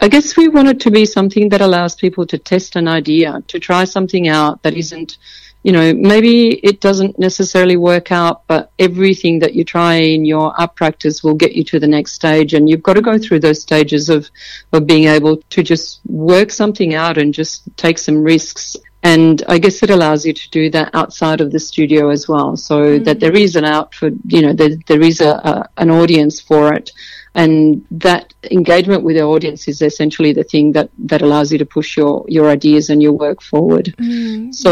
I 0.00 0.08
guess 0.08 0.36
we 0.36 0.48
want 0.48 0.68
it 0.68 0.80
to 0.80 0.90
be 0.90 1.04
something 1.04 1.48
that 1.48 1.60
allows 1.60 1.96
people 1.96 2.26
to 2.26 2.38
test 2.38 2.76
an 2.76 2.86
idea, 2.86 3.42
to 3.48 3.58
try 3.58 3.84
something 3.84 4.28
out 4.28 4.62
that 4.62 4.74
isn't 4.74 5.18
you 5.64 5.72
know, 5.72 5.92
maybe 5.92 6.54
it 6.64 6.80
doesn't 6.80 7.18
necessarily 7.18 7.76
work 7.76 8.12
out, 8.12 8.46
but 8.46 8.70
everything 8.78 9.40
that 9.40 9.54
you 9.54 9.64
try 9.64 9.94
in 9.96 10.24
your 10.24 10.58
art 10.58 10.76
practice 10.76 11.22
will 11.22 11.34
get 11.34 11.52
you 11.52 11.64
to 11.64 11.80
the 11.80 11.88
next 11.88 12.12
stage. 12.12 12.54
And 12.54 12.68
you've 12.68 12.82
got 12.82 12.94
to 12.94 13.02
go 13.02 13.18
through 13.18 13.40
those 13.40 13.60
stages 13.60 14.08
of, 14.08 14.30
of 14.72 14.86
being 14.86 15.04
able 15.04 15.38
to 15.38 15.62
just 15.62 16.00
work 16.06 16.52
something 16.52 16.94
out 16.94 17.18
and 17.18 17.34
just 17.34 17.64
take 17.76 17.98
some 17.98 18.22
risks. 18.22 18.76
And 19.12 19.36
I 19.54 19.56
guess 19.62 19.82
it 19.84 19.90
allows 19.96 20.20
you 20.26 20.34
to 20.42 20.46
do 20.50 20.64
that 20.76 20.88
outside 21.00 21.40
of 21.40 21.48
the 21.54 21.62
studio 21.70 22.02
as 22.16 22.22
well, 22.32 22.50
so 22.56 22.76
mm-hmm. 22.78 23.04
that 23.04 23.18
there 23.22 23.36
is 23.46 23.52
an 23.60 23.64
out 23.64 23.88
for, 23.98 24.08
you 24.34 24.42
know, 24.42 24.52
there, 24.60 24.74
there 24.90 25.04
is 25.10 25.20
a, 25.20 25.32
a, 25.50 25.54
an 25.82 25.90
audience 26.00 26.36
for 26.48 26.62
it 26.78 26.86
and 27.34 27.84
that 27.90 28.34
engagement 28.50 29.04
with 29.04 29.16
the 29.16 29.22
audience 29.22 29.68
is 29.68 29.80
essentially 29.82 30.32
the 30.32 30.42
thing 30.42 30.72
that, 30.72 30.90
that 30.98 31.22
allows 31.22 31.52
you 31.52 31.58
to 31.58 31.66
push 31.66 31.96
your, 31.96 32.24
your 32.26 32.46
ideas 32.48 32.90
and 32.90 33.00
your 33.00 33.12
work 33.12 33.40
forward. 33.42 33.86
Mm, 33.98 34.52
so, 34.52 34.70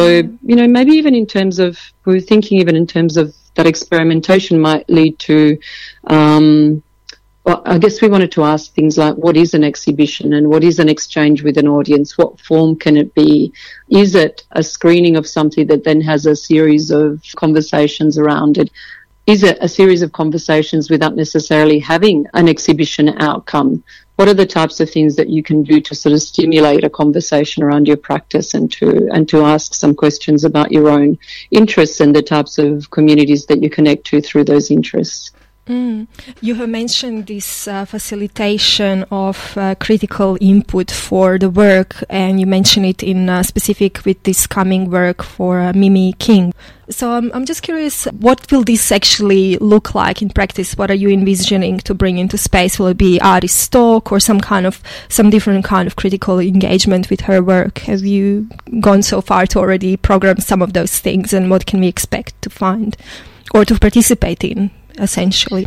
you 0.50 0.56
know, 0.56 0.66
maybe 0.66 0.92
even 0.92 1.14
in 1.14 1.26
terms 1.26 1.58
of, 1.58 1.78
we're 2.04 2.20
thinking 2.20 2.58
even 2.58 2.74
in 2.74 2.86
terms 2.86 3.16
of 3.16 3.34
that 3.54 3.66
experimentation 3.66 4.58
might 4.58 4.88
lead 4.88 5.18
to, 5.20 5.58
um, 6.08 6.82
well, 7.46 7.62
I 7.64 7.78
guess 7.78 8.02
we 8.02 8.08
wanted 8.08 8.32
to 8.32 8.44
ask 8.44 8.74
things 8.74 8.98
like 8.98 9.14
what 9.14 9.36
is 9.36 9.54
an 9.54 9.64
exhibition 9.64 10.34
and 10.34 10.48
what 10.48 10.64
is 10.64 10.78
an 10.78 10.88
exchange 10.88 11.42
with 11.42 11.56
an 11.56 11.68
audience? 11.68 12.18
What 12.18 12.40
form 12.40 12.76
can 12.76 12.96
it 12.96 13.14
be? 13.14 13.52
Is 13.88 14.14
it 14.14 14.44
a 14.50 14.62
screening 14.62 15.16
of 15.16 15.26
something 15.26 15.66
that 15.68 15.84
then 15.84 16.00
has 16.00 16.26
a 16.26 16.36
series 16.36 16.90
of 16.90 17.22
conversations 17.36 18.18
around 18.18 18.58
it? 18.58 18.70
is 19.26 19.42
it 19.42 19.58
a 19.60 19.68
series 19.68 20.02
of 20.02 20.12
conversations 20.12 20.88
without 20.88 21.16
necessarily 21.16 21.80
having 21.80 22.26
an 22.34 22.48
exhibition 22.48 23.08
outcome? 23.20 23.82
What 24.14 24.28
are 24.28 24.34
the 24.34 24.46
types 24.46 24.78
of 24.78 24.88
things 24.88 25.16
that 25.16 25.28
you 25.28 25.42
can 25.42 25.64
do 25.64 25.80
to 25.80 25.94
sort 25.96 26.12
of 26.12 26.22
stimulate 26.22 26.84
a 26.84 26.90
conversation 26.90 27.64
around 27.64 27.88
your 27.88 27.96
practice 27.96 28.54
and 28.54 28.70
to 28.72 29.08
and 29.12 29.28
to 29.28 29.44
ask 29.44 29.74
some 29.74 29.94
questions 29.94 30.44
about 30.44 30.70
your 30.70 30.88
own 30.88 31.18
interests 31.50 32.00
and 32.00 32.14
the 32.14 32.22
types 32.22 32.56
of 32.56 32.88
communities 32.90 33.46
that 33.46 33.62
you 33.62 33.68
connect 33.68 34.04
to 34.06 34.20
through 34.20 34.44
those 34.44 34.70
interests? 34.70 35.32
Mm. 35.66 36.06
You 36.40 36.54
have 36.54 36.68
mentioned 36.68 37.26
this 37.26 37.66
uh, 37.66 37.84
facilitation 37.86 39.04
of 39.10 39.58
uh, 39.58 39.74
critical 39.74 40.38
input 40.40 40.92
for 40.92 41.38
the 41.38 41.50
work, 41.50 42.04
and 42.08 42.38
you 42.38 42.46
mentioned 42.46 42.86
it 42.86 43.02
in 43.02 43.28
uh, 43.28 43.42
specific 43.42 44.04
with 44.04 44.22
this 44.22 44.46
coming 44.46 44.90
work 44.90 45.24
for 45.24 45.58
uh, 45.58 45.72
Mimi 45.72 46.12
King. 46.20 46.54
So 46.88 47.10
I'm, 47.10 47.32
I'm 47.34 47.44
just 47.44 47.62
curious, 47.62 48.04
what 48.04 48.48
will 48.52 48.62
this 48.62 48.92
actually 48.92 49.56
look 49.56 49.92
like 49.92 50.22
in 50.22 50.30
practice? 50.30 50.78
What 50.78 50.88
are 50.88 50.94
you 50.94 51.08
envisioning 51.08 51.78
to 51.78 51.94
bring 51.94 52.18
into 52.18 52.38
space? 52.38 52.78
Will 52.78 52.86
it 52.86 52.98
be 52.98 53.20
artist 53.20 53.72
talk 53.72 54.12
or 54.12 54.20
some 54.20 54.40
kind 54.40 54.66
of 54.66 54.80
some 55.08 55.30
different 55.30 55.64
kind 55.64 55.88
of 55.88 55.96
critical 55.96 56.38
engagement 56.38 57.10
with 57.10 57.22
her 57.22 57.42
work? 57.42 57.78
Have 57.78 58.04
you 58.04 58.48
gone 58.78 59.02
so 59.02 59.20
far 59.20 59.46
to 59.46 59.58
already 59.58 59.96
program 59.96 60.38
some 60.38 60.62
of 60.62 60.74
those 60.74 61.00
things, 61.00 61.32
and 61.32 61.50
what 61.50 61.66
can 61.66 61.80
we 61.80 61.88
expect 61.88 62.40
to 62.42 62.50
find 62.50 62.96
or 63.52 63.64
to 63.64 63.76
participate 63.80 64.44
in? 64.44 64.70
Essentially. 64.98 65.66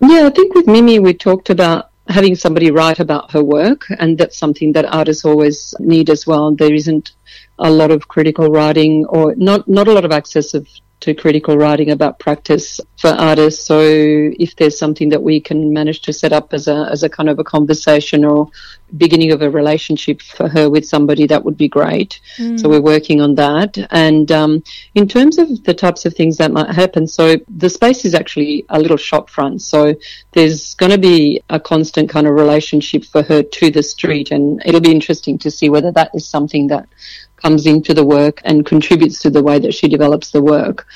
Yeah, 0.00 0.26
I 0.26 0.30
think 0.30 0.54
with 0.54 0.66
Mimi, 0.66 0.98
we 0.98 1.14
talked 1.14 1.50
about 1.50 1.90
having 2.08 2.34
somebody 2.34 2.70
write 2.70 3.00
about 3.00 3.32
her 3.32 3.42
work, 3.42 3.86
and 3.98 4.16
that's 4.18 4.38
something 4.38 4.72
that 4.72 4.84
artists 4.94 5.24
always 5.24 5.74
need 5.80 6.10
as 6.10 6.26
well. 6.26 6.54
There 6.54 6.72
isn't 6.72 7.12
a 7.58 7.70
lot 7.70 7.90
of 7.90 8.08
critical 8.08 8.48
writing 8.48 9.04
or 9.06 9.34
not, 9.36 9.66
not 9.66 9.88
a 9.88 9.92
lot 9.92 10.04
of 10.04 10.12
access 10.12 10.54
of 10.54 10.68
to 11.00 11.14
critical 11.14 11.56
writing 11.56 11.90
about 11.90 12.18
practice 12.18 12.80
for 12.96 13.10
artists. 13.10 13.64
So 13.64 13.80
if 13.80 14.56
there's 14.56 14.78
something 14.78 15.10
that 15.10 15.22
we 15.22 15.40
can 15.40 15.72
manage 15.72 16.00
to 16.02 16.12
set 16.12 16.32
up 16.32 16.54
as 16.54 16.68
a 16.68 16.88
as 16.90 17.02
a 17.02 17.08
kind 17.08 17.28
of 17.28 17.38
a 17.38 17.44
conversation 17.44 18.24
or 18.24 18.48
beginning 18.96 19.32
of 19.32 19.42
a 19.42 19.50
relationship 19.50 20.22
for 20.22 20.48
her 20.48 20.70
with 20.70 20.86
somebody, 20.86 21.26
that 21.26 21.44
would 21.44 21.56
be 21.56 21.68
great. 21.68 22.20
Mm. 22.38 22.58
So 22.58 22.68
we're 22.68 22.80
working 22.80 23.20
on 23.20 23.34
that. 23.34 23.76
And 23.90 24.30
um, 24.30 24.62
in 24.94 25.08
terms 25.08 25.38
of 25.38 25.64
the 25.64 25.74
types 25.74 26.06
of 26.06 26.14
things 26.14 26.36
that 26.38 26.52
might 26.52 26.74
happen, 26.74 27.06
so 27.06 27.36
the 27.48 27.68
space 27.68 28.04
is 28.04 28.14
actually 28.14 28.64
a 28.68 28.78
little 28.78 28.96
shop 28.96 29.28
front. 29.28 29.62
So 29.62 29.94
there's 30.32 30.74
going 30.74 30.92
to 30.92 30.98
be 30.98 31.42
a 31.50 31.58
constant 31.58 32.08
kind 32.08 32.26
of 32.26 32.34
relationship 32.34 33.04
for 33.04 33.22
her 33.22 33.42
to 33.42 33.70
the 33.70 33.82
street, 33.82 34.30
and 34.30 34.62
it'll 34.64 34.80
be 34.80 34.92
interesting 34.92 35.36
to 35.38 35.50
see 35.50 35.68
whether 35.68 35.90
that 35.92 36.10
is 36.14 36.26
something 36.26 36.68
that 36.68 36.88
comes 37.36 37.66
into 37.66 37.94
the 37.94 38.04
work 38.04 38.40
and 38.44 38.66
contributes 38.66 39.20
to 39.22 39.30
the 39.30 39.42
way 39.42 39.58
that 39.58 39.74
she 39.74 39.88
develops 39.88 40.30
the 40.30 40.42
work. 40.42 40.86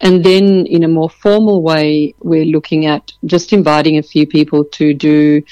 And 0.00 0.22
then 0.22 0.66
in 0.66 0.84
a 0.84 0.88
more 0.88 1.08
formal 1.08 1.62
way, 1.62 2.14
we're 2.20 2.44
looking 2.44 2.86
at 2.86 3.12
just 3.24 3.52
inviting 3.52 3.96
a 3.96 4.02
few 4.02 4.26
people 4.26 4.64
to 4.64 4.92
do, 4.92 5.42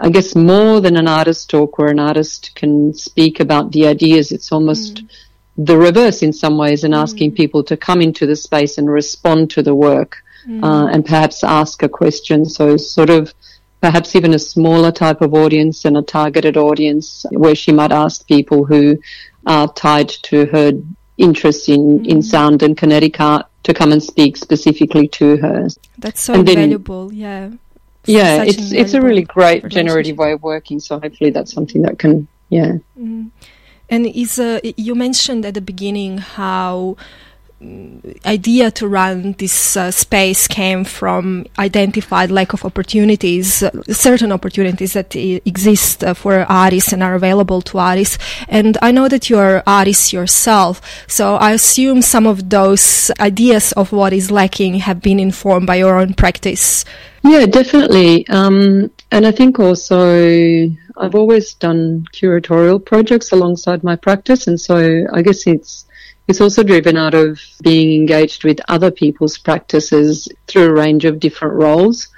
I 0.00 0.10
guess, 0.10 0.34
more 0.34 0.80
than 0.80 0.96
an 0.96 1.06
artist 1.06 1.50
talk 1.50 1.78
where 1.78 1.88
an 1.88 2.00
artist 2.00 2.52
can 2.56 2.92
speak 2.92 3.38
about 3.40 3.70
the 3.70 3.86
ideas. 3.86 4.32
It's 4.32 4.50
almost 4.50 4.96
mm. 4.96 5.10
the 5.56 5.78
reverse 5.78 6.22
in 6.22 6.32
some 6.32 6.58
ways 6.58 6.82
and 6.82 6.92
mm. 6.92 7.02
asking 7.02 7.32
people 7.32 7.62
to 7.64 7.76
come 7.76 8.00
into 8.00 8.26
the 8.26 8.36
space 8.36 8.78
and 8.78 8.90
respond 8.90 9.50
to 9.50 9.62
the 9.62 9.74
work 9.74 10.16
mm. 10.48 10.64
uh, 10.64 10.88
and 10.88 11.04
perhaps 11.04 11.44
ask 11.44 11.82
a 11.84 11.88
question. 11.88 12.44
So 12.44 12.76
sort 12.76 13.10
of 13.10 13.32
perhaps 13.80 14.16
even 14.16 14.34
a 14.34 14.38
smaller 14.38 14.90
type 14.90 15.20
of 15.20 15.34
audience 15.34 15.84
and 15.84 15.96
a 15.98 16.02
targeted 16.02 16.56
audience 16.56 17.26
where 17.30 17.54
she 17.54 17.70
might 17.70 17.92
ask 17.92 18.26
people 18.26 18.64
who 18.64 18.98
are 19.46 19.72
tied 19.72 20.08
to 20.08 20.46
her 20.46 20.72
interest 21.18 21.68
in, 21.68 22.00
mm. 22.00 22.06
in 22.06 22.22
sound 22.22 22.62
and 22.62 22.76
kinetic 22.76 23.20
art 23.20 23.46
to 23.64 23.74
come 23.74 23.92
and 23.92 24.02
speak 24.02 24.36
specifically 24.36 25.08
to 25.08 25.36
her. 25.38 25.68
That's 25.98 26.20
so 26.20 26.42
then, 26.42 26.56
valuable, 26.56 27.12
yeah. 27.12 27.50
Yeah, 28.06 28.42
it's 28.42 28.72
it's 28.72 28.92
a 28.92 29.00
really 29.00 29.22
great 29.22 29.66
generative 29.68 30.18
way 30.18 30.32
of 30.32 30.42
working. 30.42 30.78
So 30.78 31.00
hopefully 31.00 31.30
that's 31.30 31.52
something 31.52 31.80
that 31.82 31.98
can, 31.98 32.28
yeah. 32.50 32.72
Mm. 33.00 33.30
And 33.88 34.06
is 34.06 34.38
uh, 34.38 34.60
you 34.76 34.94
mentioned 34.94 35.46
at 35.46 35.54
the 35.54 35.62
beginning 35.62 36.18
how 36.18 36.98
idea 38.26 38.70
to 38.70 38.88
run 38.88 39.32
this 39.38 39.76
uh, 39.76 39.90
space 39.90 40.46
came 40.48 40.84
from 40.84 41.46
identified 41.58 42.30
lack 42.30 42.52
of 42.52 42.64
opportunities, 42.64 43.62
uh, 43.62 43.70
certain 43.84 44.32
opportunities 44.32 44.92
that 44.92 45.14
I- 45.16 45.40
exist 45.44 46.04
uh, 46.04 46.14
for 46.14 46.44
artists 46.50 46.92
and 46.92 47.02
are 47.02 47.14
available 47.14 47.62
to 47.62 47.78
artists. 47.78 48.18
And 48.48 48.76
I 48.82 48.90
know 48.90 49.08
that 49.08 49.30
you're 49.30 49.62
artists 49.66 50.12
yourself, 50.12 50.80
so 51.06 51.36
I 51.36 51.52
assume 51.52 52.02
some 52.02 52.26
of 52.26 52.50
those 52.50 53.10
ideas 53.20 53.72
of 53.72 53.92
what 53.92 54.12
is 54.12 54.30
lacking 54.30 54.74
have 54.80 55.00
been 55.00 55.20
informed 55.20 55.66
by 55.66 55.76
your 55.76 55.98
own 55.98 56.14
practice. 56.14 56.84
Yeah, 57.22 57.46
definitely. 57.46 58.28
Um, 58.28 58.90
and 59.10 59.26
I 59.26 59.30
think 59.30 59.58
also 59.58 60.68
I've 60.96 61.14
always 61.14 61.54
done 61.54 62.04
curatorial 62.12 62.84
projects 62.84 63.32
alongside 63.32 63.82
my 63.82 63.96
practice, 63.96 64.46
and 64.46 64.60
so 64.60 65.06
I 65.12 65.22
guess 65.22 65.46
it's 65.46 65.86
it's 66.28 66.40
also 66.40 66.62
driven 66.62 66.96
out 66.96 67.14
of 67.14 67.40
being 67.62 68.00
engaged 68.00 68.44
with 68.44 68.60
other 68.68 68.90
people's 68.90 69.38
practices 69.38 70.28
through 70.46 70.64
a 70.64 70.72
range 70.72 71.04
of 71.04 71.20
different 71.20 71.54
roles 71.54 72.08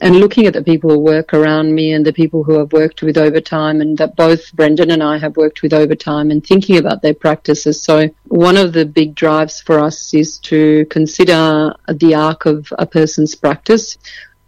and 0.00 0.16
looking 0.16 0.46
at 0.46 0.52
the 0.52 0.62
people 0.62 0.90
who 0.90 0.98
work 0.98 1.32
around 1.32 1.74
me 1.74 1.92
and 1.92 2.04
the 2.04 2.12
people 2.12 2.44
who 2.44 2.60
I've 2.60 2.72
worked 2.72 3.02
with 3.02 3.16
over 3.16 3.40
time 3.40 3.80
and 3.80 3.96
that 3.96 4.14
both 4.14 4.52
Brendan 4.52 4.90
and 4.90 5.02
I 5.02 5.16
have 5.18 5.36
worked 5.36 5.62
with 5.62 5.72
over 5.72 5.94
time 5.94 6.30
and 6.30 6.46
thinking 6.46 6.76
about 6.76 7.00
their 7.00 7.14
practices. 7.14 7.82
So 7.82 8.10
one 8.26 8.58
of 8.58 8.74
the 8.74 8.84
big 8.84 9.14
drives 9.14 9.60
for 9.60 9.78
us 9.78 10.12
is 10.12 10.38
to 10.40 10.84
consider 10.90 11.74
the 11.88 12.14
arc 12.14 12.44
of 12.44 12.70
a 12.78 12.84
person's 12.84 13.34
practice. 13.34 13.96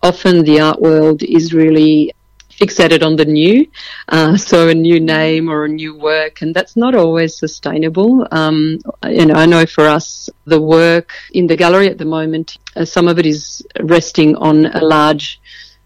Often 0.03 0.45
the 0.45 0.61
art 0.61 0.83
world 0.83 1.23
is 1.23 1.55
really 1.55 2.13
fixated 2.61 3.03
on 3.05 3.17
the 3.17 3.25
new, 3.25 3.67
uh, 4.09 4.37
so 4.37 4.69
a 4.69 4.75
new 4.75 5.01
name 5.01 5.49
or 5.49 5.65
a 5.65 5.69
new 5.69 5.97
work, 5.97 6.43
and 6.43 6.55
that's 6.55 6.77
not 6.77 6.95
always 6.95 7.39
sustainable. 7.39 8.27
Um, 8.31 8.79
you 9.09 9.27
know, 9.27 9.35
I 9.35 9.47
know 9.47 9.65
for 9.67 9.87
us, 9.87 10.29
the 10.45 10.61
work 10.61 11.13
in 11.33 11.47
the 11.47 11.57
gallery 11.57 11.89
at 11.89 11.99
the 11.99 12.05
moment, 12.05 12.59
uh, 12.77 12.85
some 12.85 13.09
of 13.09 13.19
it 13.19 13.27
is 13.27 13.67
resting 13.81 14.37
on 14.37 14.67
a 14.67 14.85
large 14.85 15.41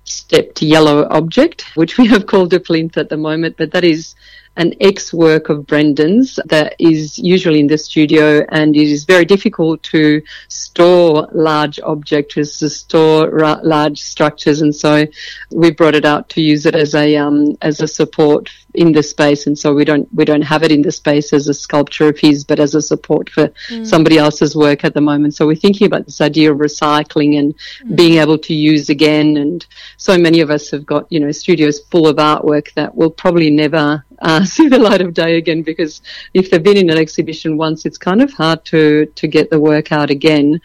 stepped 0.04 0.62
yellow 0.62 1.06
object, 1.10 1.62
which 1.76 1.98
we 1.98 2.06
have 2.08 2.26
called 2.26 2.52
a 2.54 2.60
plinth 2.60 2.96
at 2.96 3.08
the 3.08 3.16
moment, 3.16 3.56
but 3.56 3.72
that 3.72 3.84
is 3.84 4.14
an 4.56 4.74
ex 4.80 5.12
work 5.12 5.48
of 5.48 5.66
Brendan's 5.66 6.38
that 6.46 6.74
is 6.78 7.18
usually 7.18 7.60
in 7.60 7.66
the 7.66 7.78
studio 7.78 8.44
and 8.50 8.76
it 8.76 8.88
is 8.88 9.04
very 9.04 9.24
difficult 9.24 9.82
to 9.84 10.22
store 10.48 11.28
large 11.32 11.80
objects, 11.80 12.58
to 12.58 12.68
store 12.68 13.30
large 13.62 14.00
structures. 14.00 14.60
And 14.60 14.74
so 14.74 15.06
we 15.50 15.70
brought 15.70 15.94
it 15.94 16.04
out 16.04 16.28
to 16.30 16.42
use 16.42 16.66
it 16.66 16.74
as 16.74 16.94
a, 16.94 17.16
um, 17.16 17.56
as 17.62 17.80
a 17.80 17.88
support 17.88 18.50
in 18.74 18.92
the 18.92 19.02
space. 19.02 19.46
And 19.46 19.58
so 19.58 19.74
we 19.74 19.84
don't, 19.84 20.08
we 20.14 20.24
don't 20.24 20.42
have 20.42 20.62
it 20.62 20.72
in 20.72 20.82
the 20.82 20.92
space 20.92 21.32
as 21.32 21.48
a 21.48 21.54
sculpture 21.54 22.08
of 22.08 22.18
his, 22.18 22.44
but 22.44 22.58
as 22.58 22.74
a 22.74 22.82
support 22.82 23.30
for 23.30 23.48
mm. 23.68 23.86
somebody 23.86 24.18
else's 24.18 24.56
work 24.56 24.84
at 24.84 24.94
the 24.94 25.00
moment. 25.00 25.34
So 25.34 25.46
we're 25.46 25.56
thinking 25.56 25.86
about 25.86 26.06
this 26.06 26.20
idea 26.20 26.52
of 26.52 26.58
recycling 26.58 27.38
and 27.38 27.54
mm. 27.84 27.96
being 27.96 28.18
able 28.18 28.38
to 28.38 28.54
use 28.54 28.88
again. 28.88 29.36
And 29.36 29.64
so 29.96 30.16
many 30.16 30.40
of 30.40 30.50
us 30.50 30.70
have 30.70 30.86
got, 30.86 31.10
you 31.10 31.20
know, 31.20 31.32
studios 31.32 31.80
full 31.90 32.06
of 32.06 32.16
artwork 32.16 32.72
that 32.74 32.94
will 32.94 33.10
probably 33.10 33.50
never 33.50 34.04
uh, 34.20 34.44
see 34.54 34.68
the 34.68 34.78
light 34.78 35.02
of 35.02 35.14
day 35.14 35.36
again 35.36 35.62
because 35.62 36.00
if 36.34 36.50
they've 36.50 36.62
been 36.62 36.76
in 36.76 36.90
an 36.90 36.98
exhibition 36.98 37.56
once, 37.56 37.84
it's 37.84 37.98
kind 37.98 38.22
of 38.22 38.32
hard 38.32 38.64
to, 38.66 39.06
to 39.06 39.26
get 39.26 39.50
the 39.50 39.60
work 39.60 39.92
out 39.92 40.10
again. 40.10 40.60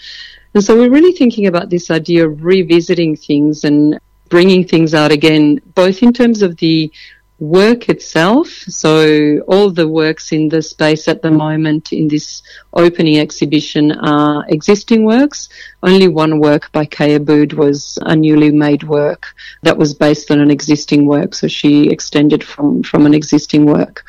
And 0.54 0.64
so 0.64 0.76
we're 0.76 0.90
really 0.90 1.14
thinking 1.14 1.46
about 1.46 1.70
this 1.70 1.92
idea 1.92 2.28
of 2.28 2.44
revisiting 2.44 3.16
things 3.16 3.64
and 3.64 4.00
bringing 4.30 4.68
things 4.68 4.94
out 4.94 5.12
again, 5.12 5.62
both 5.76 6.04
in 6.04 6.14
terms 6.14 6.42
of 6.42 6.58
the 6.58 6.92
work 7.40 7.90
itself. 7.90 8.48
So 8.48 9.40
all 9.48 9.70
the 9.70 9.88
works 9.88 10.32
in 10.32 10.50
the 10.50 10.62
space 10.62 11.08
at 11.08 11.22
the 11.22 11.32
moment 11.32 11.94
in 11.94 12.08
this 12.08 12.42
opening 12.74 13.20
exhibition 13.20 13.92
are 13.92 14.46
existing 14.50 15.06
works. 15.06 15.50
Only 15.84 16.08
one 16.08 16.40
work 16.40 16.72
by 16.72 16.86
Kay 16.86 17.20
Abude 17.20 17.54
was 17.54 18.00
a 18.02 18.16
newly 18.16 18.52
made 18.52 18.84
work 18.84 19.28
that 19.64 19.78
was 19.78 19.94
based 19.94 20.32
on 20.32 20.40
an 20.40 20.50
existing 20.50 21.06
work. 21.06 21.36
So 21.36 21.48
she 21.48 21.90
extended 21.90 22.44
from, 22.44 22.84
from 22.84 23.06
an 23.06 23.14
existing 23.14 23.66
work. 23.66 24.04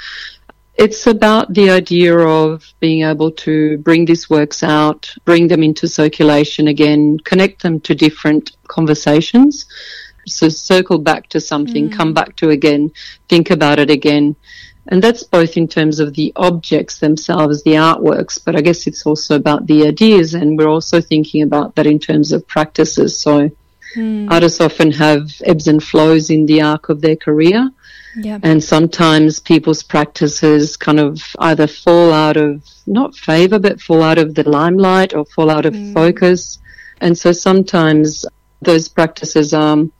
It's 0.76 1.08
about 1.08 1.52
the 1.54 1.70
idea 1.70 2.16
of 2.16 2.64
being 2.78 3.02
able 3.02 3.32
to 3.32 3.78
bring 3.78 4.04
these 4.04 4.30
works 4.30 4.62
out, 4.62 5.12
bring 5.24 5.48
them 5.48 5.64
into 5.64 5.88
circulation 5.88 6.68
again, 6.68 7.18
connect 7.24 7.62
them 7.62 7.80
to 7.80 7.96
different 7.96 8.56
conversations 8.68 9.66
so 10.28 10.48
circle 10.48 10.98
back 10.98 11.28
to 11.30 11.40
something, 11.40 11.88
mm. 11.88 11.96
come 11.96 12.12
back 12.14 12.36
to 12.36 12.50
again, 12.50 12.90
think 13.28 13.50
about 13.50 13.78
it 13.78 13.90
again. 13.90 14.36
And 14.90 15.02
that's 15.02 15.22
both 15.22 15.56
in 15.56 15.68
terms 15.68 16.00
of 16.00 16.14
the 16.14 16.32
objects 16.36 16.98
themselves, 16.98 17.62
the 17.62 17.72
artworks, 17.72 18.42
but 18.42 18.56
I 18.56 18.62
guess 18.62 18.86
it's 18.86 19.04
also 19.04 19.36
about 19.36 19.66
the 19.66 19.86
ideas. 19.86 20.32
And 20.32 20.56
we're 20.56 20.68
also 20.68 21.00
thinking 21.00 21.42
about 21.42 21.74
that 21.74 21.86
in 21.86 21.98
terms 21.98 22.32
of 22.32 22.48
practices. 22.48 23.18
So 23.18 23.50
mm. 23.94 24.30
artists 24.30 24.60
often 24.62 24.90
have 24.92 25.30
ebbs 25.44 25.68
and 25.68 25.82
flows 25.82 26.30
in 26.30 26.46
the 26.46 26.62
arc 26.62 26.88
of 26.88 27.02
their 27.02 27.16
career. 27.16 27.70
Yep. 28.16 28.40
And 28.42 28.64
sometimes 28.64 29.40
people's 29.40 29.82
practices 29.82 30.78
kind 30.78 30.98
of 30.98 31.20
either 31.38 31.66
fall 31.66 32.10
out 32.10 32.38
of 32.38 32.62
not 32.86 33.14
favor, 33.14 33.58
but 33.58 33.82
fall 33.82 34.02
out 34.02 34.18
of 34.18 34.34
the 34.34 34.48
limelight 34.48 35.14
or 35.14 35.26
fall 35.26 35.50
out 35.50 35.66
of 35.66 35.74
mm. 35.74 35.92
focus. 35.92 36.58
And 37.00 37.16
so 37.16 37.32
sometimes 37.32 38.24
those 38.62 38.88
practices 38.88 39.52
um, 39.52 39.92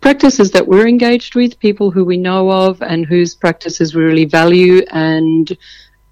practices 0.00 0.50
that 0.52 0.66
we're 0.66 0.88
engaged 0.88 1.34
with, 1.34 1.58
people 1.58 1.90
who 1.90 2.04
we 2.04 2.16
know 2.16 2.50
of 2.50 2.82
and 2.82 3.06
whose 3.06 3.34
practices 3.34 3.94
we 3.94 4.02
really 4.02 4.24
value. 4.24 4.82
And 4.90 5.56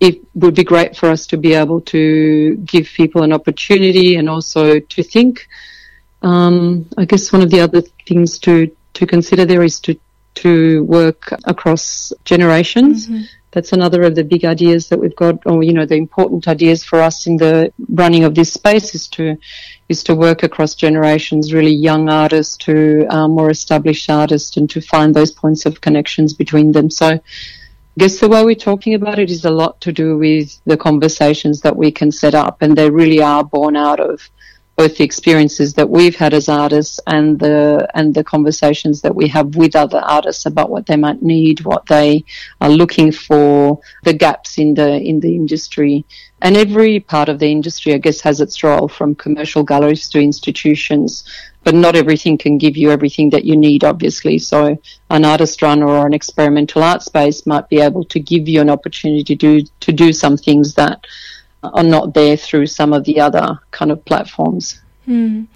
it 0.01 0.21
would 0.35 0.55
be 0.55 0.65
great 0.65 0.97
for 0.97 1.09
us 1.11 1.27
to 1.29 1.37
be 1.37 1.55
able 1.55 1.81
to 1.83 2.57
give 2.57 2.87
people 2.87 3.23
an 3.23 3.33
opportunity 3.33 4.17
and 4.17 4.29
also 4.29 4.81
to 4.81 5.03
think. 5.03 5.49
Um, 6.23 6.87
I 6.99 7.05
guess 7.05 7.33
one 7.33 7.43
of 7.43 7.51
the 7.51 7.61
other 7.61 7.83
things 8.07 8.39
to, 8.41 8.75
to 8.95 9.07
consider 9.07 9.45
there 9.45 9.63
is 9.63 9.81
to, 9.81 9.99
to 10.37 10.85
work 10.85 11.33
across 11.45 12.13
generations. 12.25 13.07
Mm-hmm 13.07 13.23
that's 13.53 13.73
another 13.73 14.03
of 14.03 14.15
the 14.15 14.25
big 14.25 14.45
ideas 14.45 14.89
that 14.89 14.99
we've 14.99 15.17
got, 15.17 15.45
or 15.45 15.63
you 15.63 15.73
know, 15.73 15.87
the 15.87 15.97
important 15.97 16.47
ideas 16.47 16.85
for 16.85 17.01
us 17.01 17.27
in 17.27 17.37
the 17.37 17.73
running 17.89 18.25
of 18.25 18.35
this 18.35 18.53
space 18.53 18.95
is 18.95 19.09
to 19.09 19.37
is 19.89 20.05
to 20.05 20.15
work 20.15 20.45
across 20.45 20.77
generations, 20.77 21.53
really 21.53 21.75
young 21.75 22.09
artists 22.09 22.57
to 22.59 23.07
um, 23.09 23.33
more 23.33 23.51
established 23.51 24.09
artists, 24.09 24.57
and 24.57 24.71
to 24.71 24.81
find 24.81 25.15
those 25.15 25.33
points 25.33 25.67
of 25.67 25.81
connections 25.81 26.33
between 26.33 26.73
them. 26.73 26.91
So, 26.91 27.07
I 27.07 27.21
guess 27.99 28.21
the 28.21 28.29
way 28.29 28.45
we're 28.45 28.55
talking 28.55 28.95
about 28.95 29.19
it 29.19 29.31
is 29.31 29.45
a 29.45 29.51
lot 29.51 29.81
to 29.81 29.93
do 29.93 30.17
with 30.17 30.61
the 30.65 30.77
conversations 30.77 31.61
that 31.63 31.77
we 31.77 31.91
can 31.91 32.13
set 32.13 32.35
up, 32.35 32.63
and 32.63 32.77
they 32.77 32.89
really 32.89 33.21
are 33.21 33.43
born 33.43 33.77
out 33.77 33.99
of 33.99 34.31
both 34.81 34.97
the 34.97 35.05
experiences 35.05 35.75
that 35.75 35.91
we've 35.91 36.17
had 36.17 36.33
as 36.33 36.49
artists 36.49 36.99
and 37.07 37.39
the 37.39 37.87
and 37.93 38.15
the 38.15 38.25
conversations 38.25 39.03
that 39.03 39.15
we 39.15 39.29
have 39.29 39.55
with 39.55 39.77
other 39.77 39.99
artists 39.99 40.47
about 40.47 40.71
what 40.71 40.87
they 40.87 40.97
might 40.97 41.21
need, 41.21 41.61
what 41.61 41.85
they 41.85 42.25
are 42.63 42.71
looking 42.71 43.13
for, 43.13 43.79
the 44.05 44.15
gaps 44.15 44.57
in 44.57 44.73
the 44.73 44.91
in 45.11 45.21
the 45.21 45.35
industry. 45.37 46.07
And 46.41 46.57
every 46.57 46.99
part 46.99 47.29
of 47.29 47.39
the 47.39 47.53
industry, 47.53 47.93
I 47.93 47.99
guess, 47.99 48.23
has 48.23 48.41
its 48.41 48.63
role 48.63 48.89
from 48.89 49.15
commercial 49.15 49.63
galleries 49.65 50.09
to 50.11 50.19
institutions. 50.19 51.25
But 51.63 51.75
not 51.75 51.95
everything 51.95 52.39
can 52.39 52.57
give 52.57 52.79
you 52.79 52.91
everything 52.91 53.29
that 53.35 53.45
you 53.45 53.57
need, 53.59 53.85
obviously. 53.85 54.39
So 54.39 54.79
an 55.11 55.27
artist 55.27 55.61
run 55.61 55.83
or 55.83 56.07
an 56.07 56.15
experimental 56.15 56.83
art 56.83 57.03
space 57.03 57.45
might 57.45 57.69
be 57.69 57.81
able 57.81 58.05
to 58.05 58.19
give 58.19 58.49
you 58.49 58.63
an 58.63 58.71
opportunity 58.71 59.25
to 59.25 59.35
do 59.35 59.53
to 59.81 59.93
do 59.93 60.15
some 60.15 60.39
things 60.39 60.73
that 60.77 61.07
are 61.63 61.83
not 61.83 62.15
there 62.15 62.37
through 62.37 62.67
some 62.67 62.93
of 62.93 63.05
the 63.05 63.21
other 63.21 63.59
kind 63.71 63.91
of 63.91 64.05
platforms. 64.05 64.81
Mm. 65.07 65.47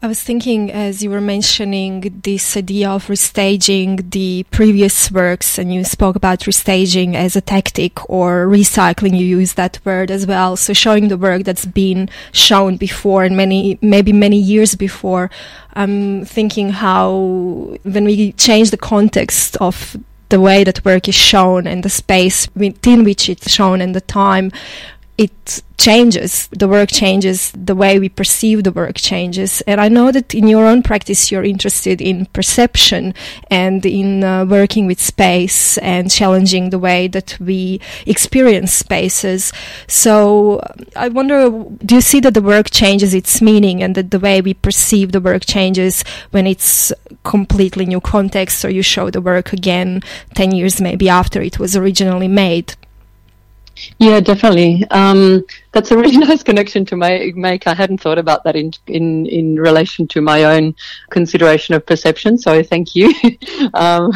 I 0.00 0.06
was 0.06 0.22
thinking 0.22 0.70
as 0.70 1.02
you 1.02 1.10
were 1.10 1.20
mentioning 1.20 2.20
this 2.22 2.56
idea 2.56 2.88
of 2.88 3.06
restaging 3.06 4.12
the 4.12 4.44
previous 4.52 5.10
works, 5.10 5.58
and 5.58 5.74
you 5.74 5.82
spoke 5.82 6.14
about 6.14 6.40
restaging 6.40 7.16
as 7.16 7.34
a 7.34 7.40
tactic 7.40 8.08
or 8.08 8.46
recycling. 8.46 9.18
You 9.18 9.26
use 9.26 9.54
that 9.54 9.80
word 9.84 10.12
as 10.12 10.24
well. 10.24 10.56
So 10.56 10.72
showing 10.72 11.08
the 11.08 11.16
work 11.16 11.42
that's 11.42 11.66
been 11.66 12.08
shown 12.30 12.76
before 12.76 13.24
and 13.24 13.36
many, 13.36 13.76
maybe 13.82 14.12
many 14.12 14.38
years 14.38 14.76
before. 14.76 15.30
I'm 15.72 16.24
thinking 16.24 16.70
how 16.70 17.76
when 17.82 18.04
we 18.04 18.32
change 18.32 18.70
the 18.70 18.76
context 18.76 19.56
of 19.56 19.96
the 20.28 20.40
way 20.40 20.62
that 20.62 20.84
work 20.84 21.08
is 21.08 21.16
shown 21.16 21.66
and 21.66 21.82
the 21.82 21.90
space 21.90 22.48
within 22.54 23.02
which 23.02 23.28
it's 23.28 23.50
shown 23.50 23.80
and 23.80 23.96
the 23.96 24.00
time 24.00 24.52
it 25.18 25.64
changes 25.78 26.48
the 26.48 26.68
work 26.68 26.90
changes 26.90 27.52
the 27.52 27.74
way 27.74 27.98
we 27.98 28.08
perceive 28.08 28.64
the 28.64 28.72
work 28.72 28.96
changes. 28.96 29.60
And 29.62 29.80
i 29.80 29.88
know 29.88 30.10
that 30.12 30.34
in 30.34 30.46
your 30.46 30.66
own 30.66 30.82
practice 30.82 31.30
you're 31.30 31.44
interested 31.44 32.00
in 32.00 32.26
perception 32.26 33.14
and 33.50 33.84
in 33.84 34.24
uh, 34.24 34.44
working 34.44 34.86
with 34.86 35.00
space 35.00 35.78
and 35.78 36.10
challenging 36.10 36.70
the 36.70 36.78
way 36.78 37.08
that 37.08 37.36
we 37.40 37.80
experience 38.06 38.72
spaces. 38.72 39.52
So 39.86 40.60
i 40.96 41.08
wonder 41.08 41.50
do 41.84 41.96
you 41.96 42.00
see 42.00 42.20
that 42.20 42.34
the 42.34 42.42
work 42.42 42.70
changes 42.70 43.12
its 43.12 43.42
meaning 43.42 43.82
and 43.82 43.94
that 43.96 44.10
the 44.10 44.20
way 44.20 44.40
we 44.40 44.54
perceive 44.54 45.12
the 45.12 45.20
work 45.20 45.44
changes 45.46 46.04
when 46.30 46.46
it's 46.46 46.92
completely 47.24 47.86
new 47.86 48.00
context 48.00 48.64
or 48.64 48.70
you 48.70 48.82
show 48.82 49.10
the 49.10 49.20
work 49.20 49.52
again 49.52 50.00
10 50.34 50.52
years 50.52 50.80
maybe 50.80 51.08
after 51.08 51.40
it 51.42 51.58
was 51.58 51.76
originally 51.76 52.28
made 52.28 52.74
yeah, 53.98 54.20
definitely. 54.20 54.84
Um, 54.90 55.44
that's 55.72 55.90
a 55.90 55.96
really 55.96 56.16
nice 56.28 56.42
connection 56.42 56.84
to 56.86 56.96
make. 56.96 57.66
I 57.66 57.74
hadn't 57.74 57.98
thought 58.00 58.18
about 58.18 58.44
that 58.44 58.56
in 58.56 58.72
in 58.86 59.26
in 59.26 59.56
relation 59.56 60.06
to 60.08 60.20
my 60.20 60.44
own 60.44 60.74
consideration 61.10 61.74
of 61.74 61.86
perception. 61.86 62.38
So 62.38 62.62
thank 62.62 62.94
you. 62.94 63.12
um, 63.74 64.12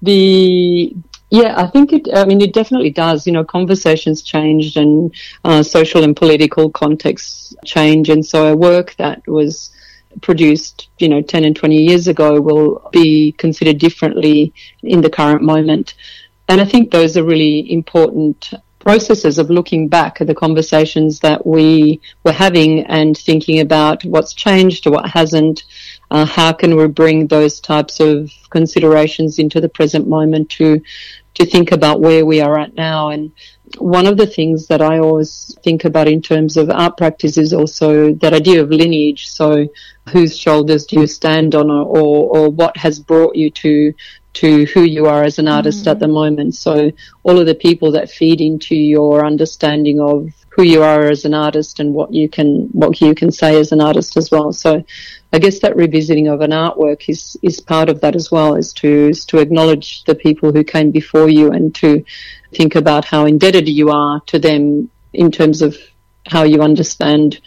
the 0.00 0.94
yeah, 1.30 1.54
I 1.56 1.66
think 1.66 1.92
it. 1.92 2.08
I 2.14 2.24
mean, 2.24 2.40
it 2.40 2.52
definitely 2.52 2.90
does. 2.90 3.26
You 3.26 3.32
know, 3.32 3.44
conversations 3.44 4.22
changed 4.22 4.76
and 4.76 5.14
uh, 5.44 5.62
social 5.62 6.04
and 6.04 6.16
political 6.16 6.70
contexts 6.70 7.54
change, 7.64 8.10
and 8.10 8.24
so 8.24 8.52
a 8.52 8.56
work 8.56 8.94
that 8.96 9.26
was 9.26 9.72
produced, 10.20 10.88
you 10.98 11.08
know, 11.08 11.22
10 11.22 11.44
and 11.44 11.56
20 11.56 11.76
years 11.76 12.06
ago 12.06 12.40
will 12.40 12.88
be 12.92 13.32
considered 13.32 13.78
differently 13.78 14.52
in 14.82 15.00
the 15.00 15.08
current 15.08 15.42
moment. 15.42 15.94
And 16.48 16.60
I 16.60 16.66
think 16.66 16.90
those 16.90 17.16
are 17.16 17.24
really 17.24 17.72
important 17.72 18.52
processes 18.82 19.38
of 19.38 19.48
looking 19.48 19.88
back 19.88 20.20
at 20.20 20.26
the 20.26 20.34
conversations 20.34 21.20
that 21.20 21.46
we 21.46 22.00
were 22.24 22.32
having 22.32 22.80
and 22.86 23.16
thinking 23.16 23.60
about 23.60 24.04
what's 24.04 24.34
changed 24.34 24.86
or 24.86 24.90
what 24.90 25.08
hasn't. 25.08 25.64
Uh, 26.10 26.26
how 26.26 26.52
can 26.52 26.76
we 26.76 26.86
bring 26.88 27.26
those 27.28 27.60
types 27.60 28.00
of 28.00 28.30
considerations 28.50 29.38
into 29.38 29.60
the 29.60 29.68
present 29.68 30.08
moment 30.08 30.50
to 30.50 30.80
to 31.34 31.46
think 31.46 31.72
about 31.72 32.00
where 32.00 32.26
we 32.26 32.40
are 32.40 32.58
at 32.58 32.74
now? 32.74 33.10
And 33.10 33.30
one 33.78 34.06
of 34.06 34.16
the 34.16 34.26
things 34.26 34.66
that 34.66 34.82
I 34.82 34.98
always 34.98 35.56
think 35.62 35.84
about 35.84 36.08
in 36.08 36.20
terms 36.20 36.56
of 36.56 36.68
art 36.68 36.96
practice 36.96 37.38
is 37.38 37.54
also 37.54 38.12
that 38.14 38.34
idea 38.34 38.62
of 38.62 38.70
lineage. 38.70 39.28
So, 39.28 39.68
whose 40.10 40.36
shoulders 40.36 40.86
do 40.86 41.00
you 41.00 41.06
stand 41.06 41.54
on, 41.54 41.70
or, 41.70 41.86
or 42.36 42.50
what 42.50 42.76
has 42.76 42.98
brought 42.98 43.36
you 43.36 43.48
to 43.50 43.94
to 44.34 44.64
who 44.66 44.82
you 44.82 45.06
are 45.06 45.22
as 45.22 45.38
an 45.38 45.48
artist 45.48 45.84
mm. 45.84 45.90
at 45.90 45.98
the 45.98 46.08
moment. 46.08 46.54
So 46.54 46.90
all 47.22 47.38
of 47.38 47.46
the 47.46 47.54
people 47.54 47.92
that 47.92 48.10
feed 48.10 48.40
into 48.40 48.74
your 48.74 49.24
understanding 49.26 50.00
of 50.00 50.30
who 50.48 50.62
you 50.62 50.82
are 50.82 51.08
as 51.08 51.24
an 51.24 51.32
artist 51.32 51.80
and 51.80 51.94
what 51.94 52.12
you 52.12 52.28
can 52.28 52.68
what 52.72 53.00
you 53.00 53.14
can 53.14 53.30
say 53.30 53.58
as 53.58 53.72
an 53.72 53.80
artist 53.80 54.16
as 54.16 54.30
well. 54.30 54.52
So 54.52 54.84
I 55.32 55.38
guess 55.38 55.60
that 55.60 55.76
revisiting 55.76 56.28
of 56.28 56.42
an 56.42 56.50
artwork 56.50 57.08
is 57.08 57.36
is 57.42 57.60
part 57.60 57.88
of 57.88 58.00
that 58.02 58.14
as 58.14 58.30
well, 58.30 58.56
is 58.56 58.72
to 58.74 59.08
is 59.08 59.24
to 59.26 59.38
acknowledge 59.38 60.04
the 60.04 60.14
people 60.14 60.52
who 60.52 60.62
came 60.62 60.90
before 60.90 61.28
you 61.28 61.52
and 61.52 61.74
to 61.76 62.04
think 62.54 62.74
about 62.74 63.06
how 63.06 63.24
indebted 63.24 63.68
you 63.68 63.90
are 63.90 64.20
to 64.26 64.38
them 64.38 64.90
in 65.14 65.30
terms 65.30 65.62
of 65.62 65.76
how 66.26 66.42
you 66.42 66.62
understand 66.62 67.40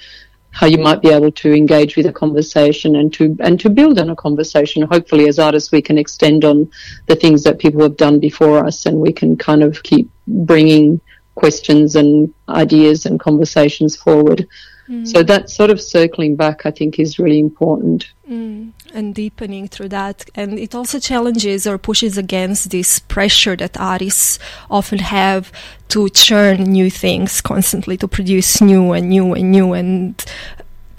how 0.56 0.68
you 0.68 0.78
might 0.78 1.02
be 1.02 1.10
able 1.10 1.34
to 1.34 1.54
engage 1.54 1.98
with 1.98 2.06
a 2.06 2.14
conversation 2.14 2.96
and 2.96 3.14
to 3.14 3.36
and 3.42 3.60
to 3.60 3.70
build 3.70 4.00
on 4.00 4.10
a 4.10 4.16
conversation. 4.16 4.84
Hopefully, 4.84 5.28
as 5.28 5.38
artists, 5.38 5.74
we 5.74 5.82
can 5.82 5.98
extend 5.98 6.46
on 6.46 6.72
the 7.08 7.16
things 7.16 7.44
that 7.44 7.60
people 7.60 7.82
have 7.82 7.98
done 7.98 8.22
before 8.22 8.66
us, 8.66 8.86
and 8.86 8.98
we 8.98 9.12
can 9.12 9.36
kind 9.36 9.62
of 9.62 9.84
keep 9.84 10.10
bringing 10.28 11.02
questions 11.36 11.98
and 11.98 12.34
ideas 12.48 13.06
and 13.06 13.20
conversations 13.20 13.98
forward. 13.98 14.48
Mm. 14.90 15.08
So 15.08 15.24
that 15.24 15.50
sort 15.50 15.72
of 15.72 15.82
circling 15.82 16.36
back, 16.36 16.66
I 16.66 16.72
think, 16.72 17.00
is 17.00 17.18
really 17.18 17.40
important. 17.40 18.12
Mm. 18.30 18.72
And 18.94 19.16
deepening 19.16 19.68
through 19.68 19.90
that. 19.90 20.26
And 20.36 20.60
it 20.60 20.76
also 20.76 21.00
challenges 21.00 21.66
or 21.66 21.78
pushes 21.78 22.18
against 22.18 22.70
this 22.70 23.00
pressure 23.00 23.56
that 23.56 23.80
artists 23.80 24.40
often 24.70 25.00
have 25.00 25.52
to 25.90 26.10
churn 26.10 26.64
new 26.64 26.90
things 26.90 27.42
constantly, 27.42 27.98
to 27.98 28.08
produce 28.08 28.62
new 28.62 28.94
and 28.94 29.10
new 29.10 29.34
and 29.34 29.52
new. 29.52 29.74
And 29.74 30.24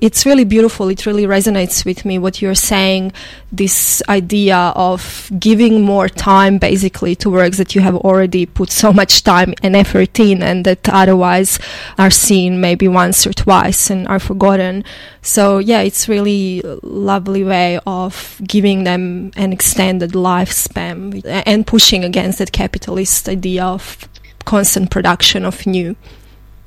it's 0.00 0.26
really 0.26 0.44
beautiful. 0.44 0.88
It 0.88 1.06
really 1.06 1.24
resonates 1.24 1.84
with 1.86 2.04
me 2.04 2.18
what 2.18 2.42
you're 2.42 2.54
saying. 2.54 3.12
This 3.50 4.02
idea 4.08 4.56
of 4.76 5.30
giving 5.38 5.82
more 5.82 6.08
time 6.08 6.58
basically 6.58 7.14
to 7.16 7.30
works 7.30 7.56
that 7.56 7.74
you 7.74 7.80
have 7.80 7.96
already 7.96 8.44
put 8.44 8.70
so 8.70 8.92
much 8.92 9.24
time 9.24 9.54
and 9.62 9.74
effort 9.74 10.20
in 10.20 10.42
and 10.42 10.66
that 10.66 10.86
otherwise 10.88 11.58
are 11.96 12.10
seen 12.10 12.60
maybe 12.60 12.88
once 12.88 13.26
or 13.26 13.32
twice 13.32 13.88
and 13.88 14.06
are 14.08 14.18
forgotten. 14.18 14.84
So 15.22 15.58
yeah, 15.58 15.80
it's 15.80 16.08
really 16.08 16.60
lovely 16.82 17.42
way 17.42 17.80
of 17.86 18.40
giving 18.46 18.84
them 18.84 19.32
an 19.36 19.52
extended 19.52 20.12
lifespan 20.12 21.22
and 21.46 21.66
pushing 21.66 22.04
against 22.04 22.38
that 22.38 22.52
capitalist 22.52 23.28
idea 23.28 23.64
of 23.64 24.08
constant 24.44 24.90
production 24.90 25.44
of 25.44 25.66
new. 25.66 25.96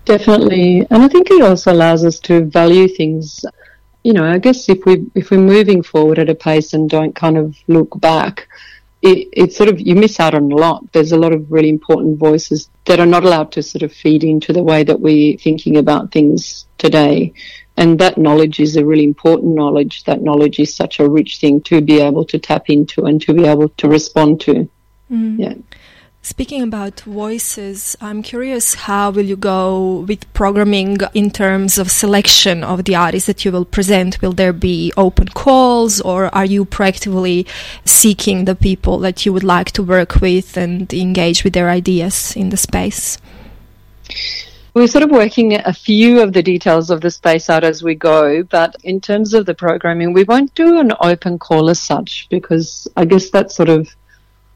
Definitely, 0.09 0.87
and 0.89 1.03
I 1.03 1.07
think 1.07 1.29
it 1.29 1.43
also 1.43 1.71
allows 1.71 2.03
us 2.03 2.19
to 2.21 2.43
value 2.45 2.87
things. 2.87 3.45
You 4.03 4.13
know, 4.13 4.25
I 4.25 4.39
guess 4.39 4.67
if 4.67 4.83
we 4.83 5.05
if 5.13 5.29
we're 5.29 5.37
moving 5.39 5.83
forward 5.83 6.17
at 6.17 6.29
a 6.29 6.35
pace 6.35 6.73
and 6.73 6.89
don't 6.89 7.13
kind 7.13 7.37
of 7.37 7.55
look 7.67 7.99
back, 8.01 8.47
it, 9.03 9.29
it's 9.31 9.55
sort 9.55 9.69
of 9.69 9.79
you 9.79 9.93
miss 9.93 10.19
out 10.19 10.33
on 10.33 10.51
a 10.51 10.55
lot. 10.55 10.91
There's 10.93 11.11
a 11.11 11.17
lot 11.17 11.31
of 11.31 11.51
really 11.51 11.69
important 11.69 12.17
voices 12.17 12.69
that 12.85 12.99
are 12.99 13.05
not 13.05 13.23
allowed 13.23 13.51
to 13.51 13.61
sort 13.61 13.83
of 13.83 13.93
feed 13.93 14.23
into 14.23 14.51
the 14.51 14.63
way 14.63 14.83
that 14.83 14.99
we're 14.99 15.37
thinking 15.37 15.77
about 15.77 16.11
things 16.11 16.65
today. 16.79 17.33
And 17.77 17.99
that 17.99 18.17
knowledge 18.17 18.59
is 18.59 18.77
a 18.77 18.85
really 18.85 19.03
important 19.03 19.53
knowledge. 19.53 20.03
That 20.05 20.23
knowledge 20.23 20.59
is 20.59 20.75
such 20.75 20.99
a 20.99 21.07
rich 21.07 21.37
thing 21.37 21.61
to 21.61 21.81
be 21.81 22.01
able 22.01 22.25
to 22.25 22.39
tap 22.39 22.69
into 22.69 23.05
and 23.05 23.21
to 23.21 23.33
be 23.33 23.45
able 23.45 23.69
to 23.69 23.87
respond 23.87 24.41
to. 24.41 24.67
Mm. 25.11 25.39
Yeah. 25.39 25.78
Speaking 26.21 26.61
about 26.61 26.99
voices, 27.01 27.95
I'm 28.01 28.21
curious 28.21 28.73
how 28.73 29.09
will 29.09 29.25
you 29.25 29.37
go 29.37 30.05
with 30.07 30.31
programming 30.33 30.97
in 31.13 31.31
terms 31.31 31.77
of 31.77 31.89
selection 31.89 32.61
of 32.61 32.83
the 32.83 32.95
artists 32.95 33.27
that 33.27 33.45
you 33.45 33.53
will 33.53 33.63
present? 33.63 34.21
Will 34.21 34.33
there 34.33 34.51
be 34.51 34.91
open 34.97 35.29
calls 35.29 36.01
or 36.01 36.33
are 36.35 36.45
you 36.45 36.65
proactively 36.65 37.47
seeking 37.85 38.45
the 38.45 38.53
people 38.53 38.99
that 38.99 39.25
you 39.25 39.31
would 39.31 39.45
like 39.45 39.71
to 39.71 39.81
work 39.81 40.15
with 40.15 40.57
and 40.57 40.93
engage 40.93 41.45
with 41.45 41.53
their 41.53 41.69
ideas 41.69 42.35
in 42.35 42.49
the 42.49 42.57
space? 42.57 43.17
We're 44.73 44.87
sort 44.87 45.03
of 45.03 45.11
working 45.11 45.55
a 45.55 45.73
few 45.73 46.21
of 46.21 46.33
the 46.33 46.43
details 46.43 46.89
of 46.89 46.99
the 47.01 47.11
space 47.11 47.49
out 47.49 47.63
as 47.63 47.81
we 47.81 47.95
go, 47.95 48.43
but 48.43 48.75
in 48.83 49.01
terms 49.01 49.33
of 49.33 49.45
the 49.45 49.55
programming, 49.55 50.13
we 50.13 50.25
won't 50.25 50.53
do 50.53 50.79
an 50.79 50.91
open 50.99 51.39
call 51.39 51.69
as 51.69 51.79
such 51.79 52.27
because 52.29 52.87
I 52.95 53.05
guess 53.05 53.29
that's 53.29 53.55
sort 53.55 53.69
of 53.69 53.89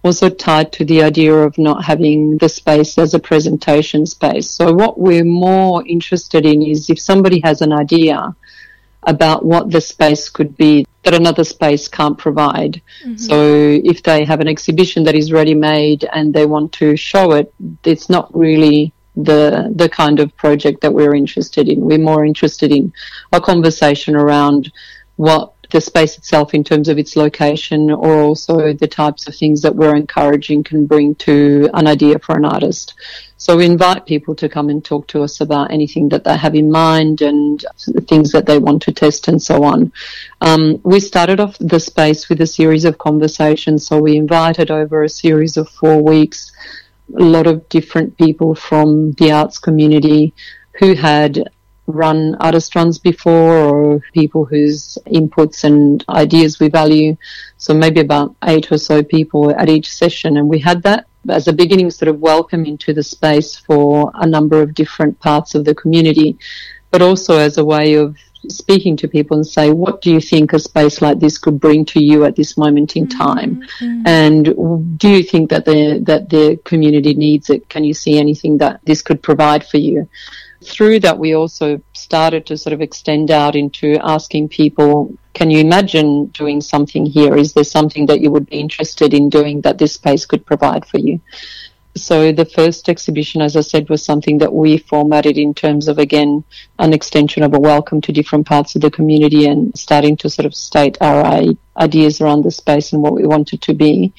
also 0.04 0.30
tied 0.30 0.72
to 0.74 0.86
the 0.86 1.02
idea 1.02 1.34
of 1.34 1.58
not 1.58 1.84
having 1.84 2.38
the 2.38 2.50
space 2.50 2.98
as 2.98 3.14
a 3.14 3.20
presentation 3.20 4.06
space. 4.06 4.50
So 4.50 4.74
what 4.74 5.00
we're 5.00 5.24
more 5.24 5.86
interested 5.88 6.46
in 6.46 6.62
is 6.62 6.90
if 6.90 7.00
somebody 7.00 7.40
has 7.44 7.62
an 7.62 7.72
idea 7.72 8.36
about 9.04 9.46
what 9.46 9.72
the 9.72 9.82
space 9.82 10.30
could 10.30 10.56
be 10.58 10.86
that 11.04 11.14
another 11.14 11.44
space 11.44 11.88
can't 11.88 12.18
provide. 12.18 12.82
Mm-hmm. 13.04 13.18
So 13.18 13.80
if 13.84 14.04
they 14.04 14.24
have 14.24 14.40
an 14.40 14.48
exhibition 14.48 15.04
that 15.04 15.16
is 15.16 15.32
ready 15.32 15.54
made 15.54 16.08
and 16.14 16.34
they 16.34 16.46
want 16.46 16.72
to 16.74 16.96
show 16.96 17.34
it, 17.34 17.54
it's 17.84 18.10
not 18.10 18.34
really 18.36 18.94
the 19.16 19.72
the 19.76 19.90
kind 19.90 20.20
of 20.20 20.36
project 20.38 20.82
that 20.82 20.94
we're 20.94 21.14
interested 21.14 21.68
in. 21.68 21.82
We're 21.82 22.00
more 22.00 22.26
interested 22.26 22.72
in 22.72 22.94
a 23.32 23.40
conversation 23.40 24.16
around 24.16 24.72
what 25.18 25.54
the 25.72 25.82
space 25.82 26.18
itself 26.18 26.54
in 26.54 26.64
terms 26.64 26.88
of 26.88 26.98
its 26.98 27.16
location 27.16 27.90
or 27.90 28.22
also 28.22 28.74
the 28.74 28.88
types 28.88 29.28
of 29.28 29.36
things 29.36 29.62
that 29.62 29.76
we're 29.76 29.96
encouraging 29.96 30.64
can 30.64 30.86
bring 30.86 31.16
to 31.16 31.70
an 31.74 31.88
idea 31.88 32.20
for 32.20 32.36
an 32.36 32.46
artist. 32.46 32.94
So 33.38 33.58
we 33.58 33.66
invite 33.66 34.06
people 34.06 34.36
to 34.36 34.48
come 34.48 34.70
and 34.70 34.84
talk 34.84 35.08
to 35.08 35.24
us 35.24 35.42
about 35.42 35.72
anything 35.72 36.10
that 36.10 36.24
they 36.24 36.38
have 36.38 36.56
in 36.56 36.72
mind 36.72 37.22
and 37.22 37.64
things 38.08 38.32
that 38.32 38.46
they 38.46 38.58
want 38.58 38.82
to 38.84 38.94
test 38.94 39.28
and 39.28 39.42
so 39.42 39.64
on. 39.64 39.92
Um, 40.42 40.80
we 40.84 41.00
started 41.00 41.40
off 41.40 41.58
the 41.60 41.80
space 41.80 42.30
with 42.30 42.42
a 42.42 42.48
series 42.48 42.86
of 42.86 42.98
conversations. 42.98 43.88
So 43.88 44.00
we 44.00 44.16
invited 44.16 44.72
over 44.72 45.04
a 45.04 45.10
series 45.10 45.58
of 45.58 45.68
four 45.70 46.02
weeks 46.02 46.52
a 47.18 47.24
lot 47.24 47.48
of 47.48 47.68
different 47.70 48.18
people 48.18 48.56
from 48.56 49.12
the 49.14 49.32
arts 49.32 49.60
community 49.60 50.34
who 50.80 50.94
had 50.94 51.50
run 51.88 52.36
artist 52.36 52.76
runs 52.76 52.98
before 52.98 53.58
or 53.58 54.00
people 54.14 54.46
whose 54.46 54.98
inputs 55.08 55.64
and 55.64 56.04
ideas 56.10 56.60
we 56.60 56.70
value. 56.70 57.16
So 57.58 57.74
maybe 57.74 58.00
about 58.00 58.36
eight 58.46 58.72
or 58.72 58.78
so 58.78 59.04
people 59.04 59.52
at 59.52 59.70
each 59.70 59.92
session. 59.92 60.38
And 60.38 60.48
we 60.48 60.60
had 60.60 60.84
that 60.84 61.08
as 61.30 61.48
a 61.48 61.54
beginning 61.54 61.90
sort 61.90 62.10
of 62.10 62.20
welcome 62.20 62.66
into 62.66 62.94
the 62.94 63.04
space 63.04 63.58
for 63.58 64.12
a 64.16 64.28
number 64.28 64.62
of 64.62 64.74
different 64.74 65.20
parts 65.20 65.56
of 65.56 65.66
the 65.66 65.76
community, 65.76 66.38
but 66.92 67.02
also 67.02 67.38
as 67.38 67.58
a 67.58 67.66
way 67.66 67.96
of 67.96 68.18
speaking 68.50 68.98
to 68.98 69.08
people 69.08 69.38
and 69.38 69.48
say, 69.48 69.70
what 69.70 70.02
do 70.02 70.12
you 70.12 70.20
think 70.20 70.52
a 70.52 70.60
space 70.60 71.02
like 71.02 71.20
this 71.20 71.38
could 71.38 71.60
bring 71.60 71.86
to 71.86 72.04
you 72.04 72.26
at 72.26 72.36
this 72.36 72.58
moment 72.58 72.96
in 72.96 73.08
time? 73.08 73.64
Mm-hmm. 73.80 74.04
And 74.06 75.00
do 75.00 75.10
you 75.10 75.24
think 75.24 75.50
that 75.50 75.66
the, 75.66 76.00
that 76.04 76.30
the 76.30 76.60
community 76.66 77.14
needs 77.14 77.50
it? 77.50 77.70
Can 77.70 77.84
you 77.84 77.94
see 77.94 78.20
anything 78.20 78.58
that 78.58 78.82
this 78.84 79.02
could 79.02 79.24
provide 79.24 79.66
for 79.66 79.78
you? 79.78 80.10
Through 80.66 81.00
that, 81.02 81.18
we 81.18 81.36
also 81.36 81.82
started 81.94 82.46
to 82.48 82.58
sort 82.58 82.74
of 82.74 82.82
extend 82.82 83.32
out 83.32 83.56
into 83.56 83.98
asking 84.02 84.50
people, 84.50 85.16
can 85.34 85.50
you 85.50 85.60
imagine 85.60 86.28
doing 86.28 86.62
something 86.62 87.06
here? 87.06 87.36
Is 87.36 87.54
there 87.54 87.64
something 87.64 88.06
that 88.08 88.22
you 88.22 88.32
would 88.32 88.50
be 88.50 88.60
interested 88.60 89.14
in 89.14 89.30
doing 89.30 89.62
that 89.62 89.78
this 89.78 89.94
space 89.94 90.26
could 90.26 90.46
provide 90.46 90.86
for 90.86 91.00
you? 91.00 91.20
So 91.96 92.32
the 92.32 92.46
first 92.46 92.90
exhibition, 92.90 93.42
as 93.42 93.56
I 93.56 93.62
said, 93.62 93.88
was 93.88 94.04
something 94.04 94.40
that 94.40 94.52
we 94.52 94.80
formatted 94.80 95.38
in 95.38 95.54
terms 95.54 95.88
of, 95.88 96.00
again, 96.00 96.44
an 96.80 96.92
extension 96.92 97.44
of 97.44 97.54
a 97.54 97.60
welcome 97.60 98.02
to 98.02 98.12
different 98.12 98.48
parts 98.48 98.76
of 98.76 98.82
the 98.82 98.90
community 98.90 99.46
and 99.46 99.78
starting 99.78 100.18
to 100.18 100.30
sort 100.30 100.48
of 100.48 100.56
state 100.56 100.98
our 101.02 101.44
ideas 101.78 102.20
around 102.20 102.44
the 102.44 102.52
space 102.52 102.94
and 102.94 103.04
what 103.04 103.14
we 103.14 103.28
want 103.28 103.54
it 103.54 103.62
to 103.62 103.76
be. 103.76 104.12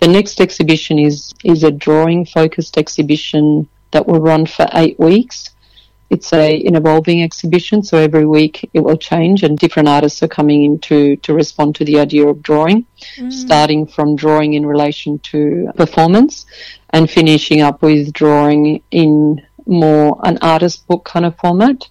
The 0.00 0.08
next 0.08 0.40
exhibition 0.40 0.98
is, 0.98 1.32
is 1.44 1.62
a 1.62 1.70
drawing 1.70 2.26
focused 2.26 2.76
exhibition 2.76 3.68
that 3.92 4.08
will 4.08 4.20
run 4.20 4.46
for 4.46 4.66
eight 4.74 4.98
weeks. 4.98 5.50
It's 6.14 6.30
a 6.32 6.62
an 6.68 6.76
evolving 6.76 7.22
exhibition, 7.22 7.82
so 7.82 7.96
every 7.96 8.26
week 8.26 8.68
it 8.74 8.80
will 8.80 8.98
change, 8.98 9.42
and 9.44 9.58
different 9.58 9.88
artists 9.88 10.22
are 10.22 10.28
coming 10.28 10.64
in 10.64 10.78
to, 10.80 11.16
to 11.16 11.32
respond 11.32 11.74
to 11.76 11.84
the 11.86 11.98
idea 11.98 12.26
of 12.28 12.42
drawing, 12.42 12.84
mm. 13.16 13.32
starting 13.32 13.86
from 13.86 14.14
drawing 14.14 14.52
in 14.52 14.66
relation 14.66 15.18
to 15.30 15.70
performance, 15.74 16.44
and 16.90 17.10
finishing 17.10 17.62
up 17.62 17.80
with 17.80 18.12
drawing 18.12 18.82
in 18.90 19.40
more 19.64 20.20
an 20.24 20.36
artist 20.42 20.86
book 20.86 21.02
kind 21.04 21.24
of 21.24 21.34
format. 21.38 21.88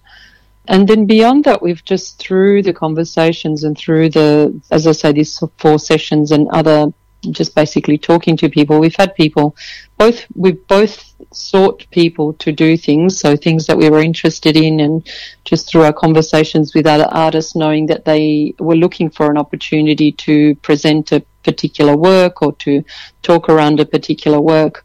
And 0.68 0.86
then 0.86 1.06
beyond 1.06 1.42
that, 1.44 1.60
we've 1.60 1.84
just 1.84 2.18
through 2.18 2.62
the 2.62 2.72
conversations 2.72 3.64
and 3.64 3.76
through 3.76 4.10
the, 4.10 4.60
as 4.70 4.86
I 4.86 4.92
say, 4.92 5.10
these 5.10 5.42
four 5.58 5.78
sessions 5.80 6.30
and 6.30 6.48
other 6.50 6.92
just 7.30 7.54
basically 7.54 7.98
talking 7.98 8.36
to 8.36 8.48
people. 8.48 8.78
We've 8.78 8.96
had 8.96 9.14
people 9.14 9.56
both, 9.98 10.26
we've 10.34 10.66
both 10.66 11.11
sought 11.32 11.86
people 11.90 12.32
to 12.34 12.52
do 12.52 12.76
things, 12.76 13.18
so 13.18 13.36
things 13.36 13.66
that 13.66 13.76
we 13.76 13.90
were 13.90 14.00
interested 14.00 14.56
in 14.56 14.80
and 14.80 15.06
just 15.44 15.68
through 15.68 15.82
our 15.82 15.92
conversations 15.92 16.74
with 16.74 16.86
other 16.86 17.08
artists, 17.10 17.54
knowing 17.54 17.86
that 17.86 18.04
they 18.04 18.54
were 18.58 18.76
looking 18.76 19.10
for 19.10 19.30
an 19.30 19.38
opportunity 19.38 20.12
to 20.12 20.54
present 20.56 21.12
a 21.12 21.20
particular 21.42 21.96
work 21.96 22.42
or 22.42 22.52
to 22.54 22.84
talk 23.22 23.48
around 23.48 23.80
a 23.80 23.86
particular 23.86 24.40
work. 24.40 24.84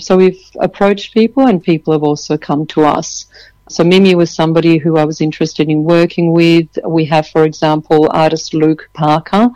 So 0.00 0.16
we've 0.16 0.40
approached 0.60 1.14
people 1.14 1.46
and 1.46 1.62
people 1.62 1.92
have 1.92 2.04
also 2.04 2.38
come 2.38 2.66
to 2.68 2.84
us. 2.84 3.26
So 3.68 3.84
Mimi 3.84 4.14
was 4.14 4.30
somebody 4.30 4.78
who 4.78 4.96
I 4.96 5.04
was 5.04 5.20
interested 5.20 5.68
in 5.68 5.84
working 5.84 6.32
with. 6.32 6.68
We 6.86 7.04
have, 7.06 7.28
for 7.28 7.44
example, 7.44 8.08
artist 8.10 8.54
Luke 8.54 8.88
Parker, 8.94 9.50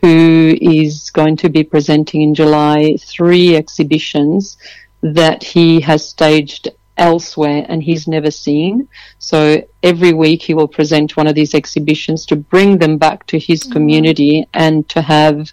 who 0.00 0.56
is 0.60 1.10
going 1.10 1.36
to 1.38 1.48
be 1.48 1.64
presenting 1.64 2.22
in 2.22 2.34
July 2.34 2.96
three 3.00 3.56
exhibitions 3.56 4.56
that 5.02 5.42
he 5.42 5.80
has 5.80 6.08
staged 6.08 6.68
elsewhere 6.96 7.64
and 7.68 7.82
he's 7.82 8.08
never 8.08 8.30
seen. 8.30 8.88
So 9.18 9.62
every 9.82 10.12
week 10.12 10.42
he 10.42 10.54
will 10.54 10.68
present 10.68 11.16
one 11.16 11.26
of 11.26 11.34
these 11.34 11.54
exhibitions 11.54 12.26
to 12.26 12.36
bring 12.36 12.78
them 12.78 12.98
back 12.98 13.26
to 13.28 13.38
his 13.38 13.62
mm-hmm. 13.62 13.72
community 13.72 14.48
and 14.52 14.88
to 14.90 15.00
have 15.00 15.52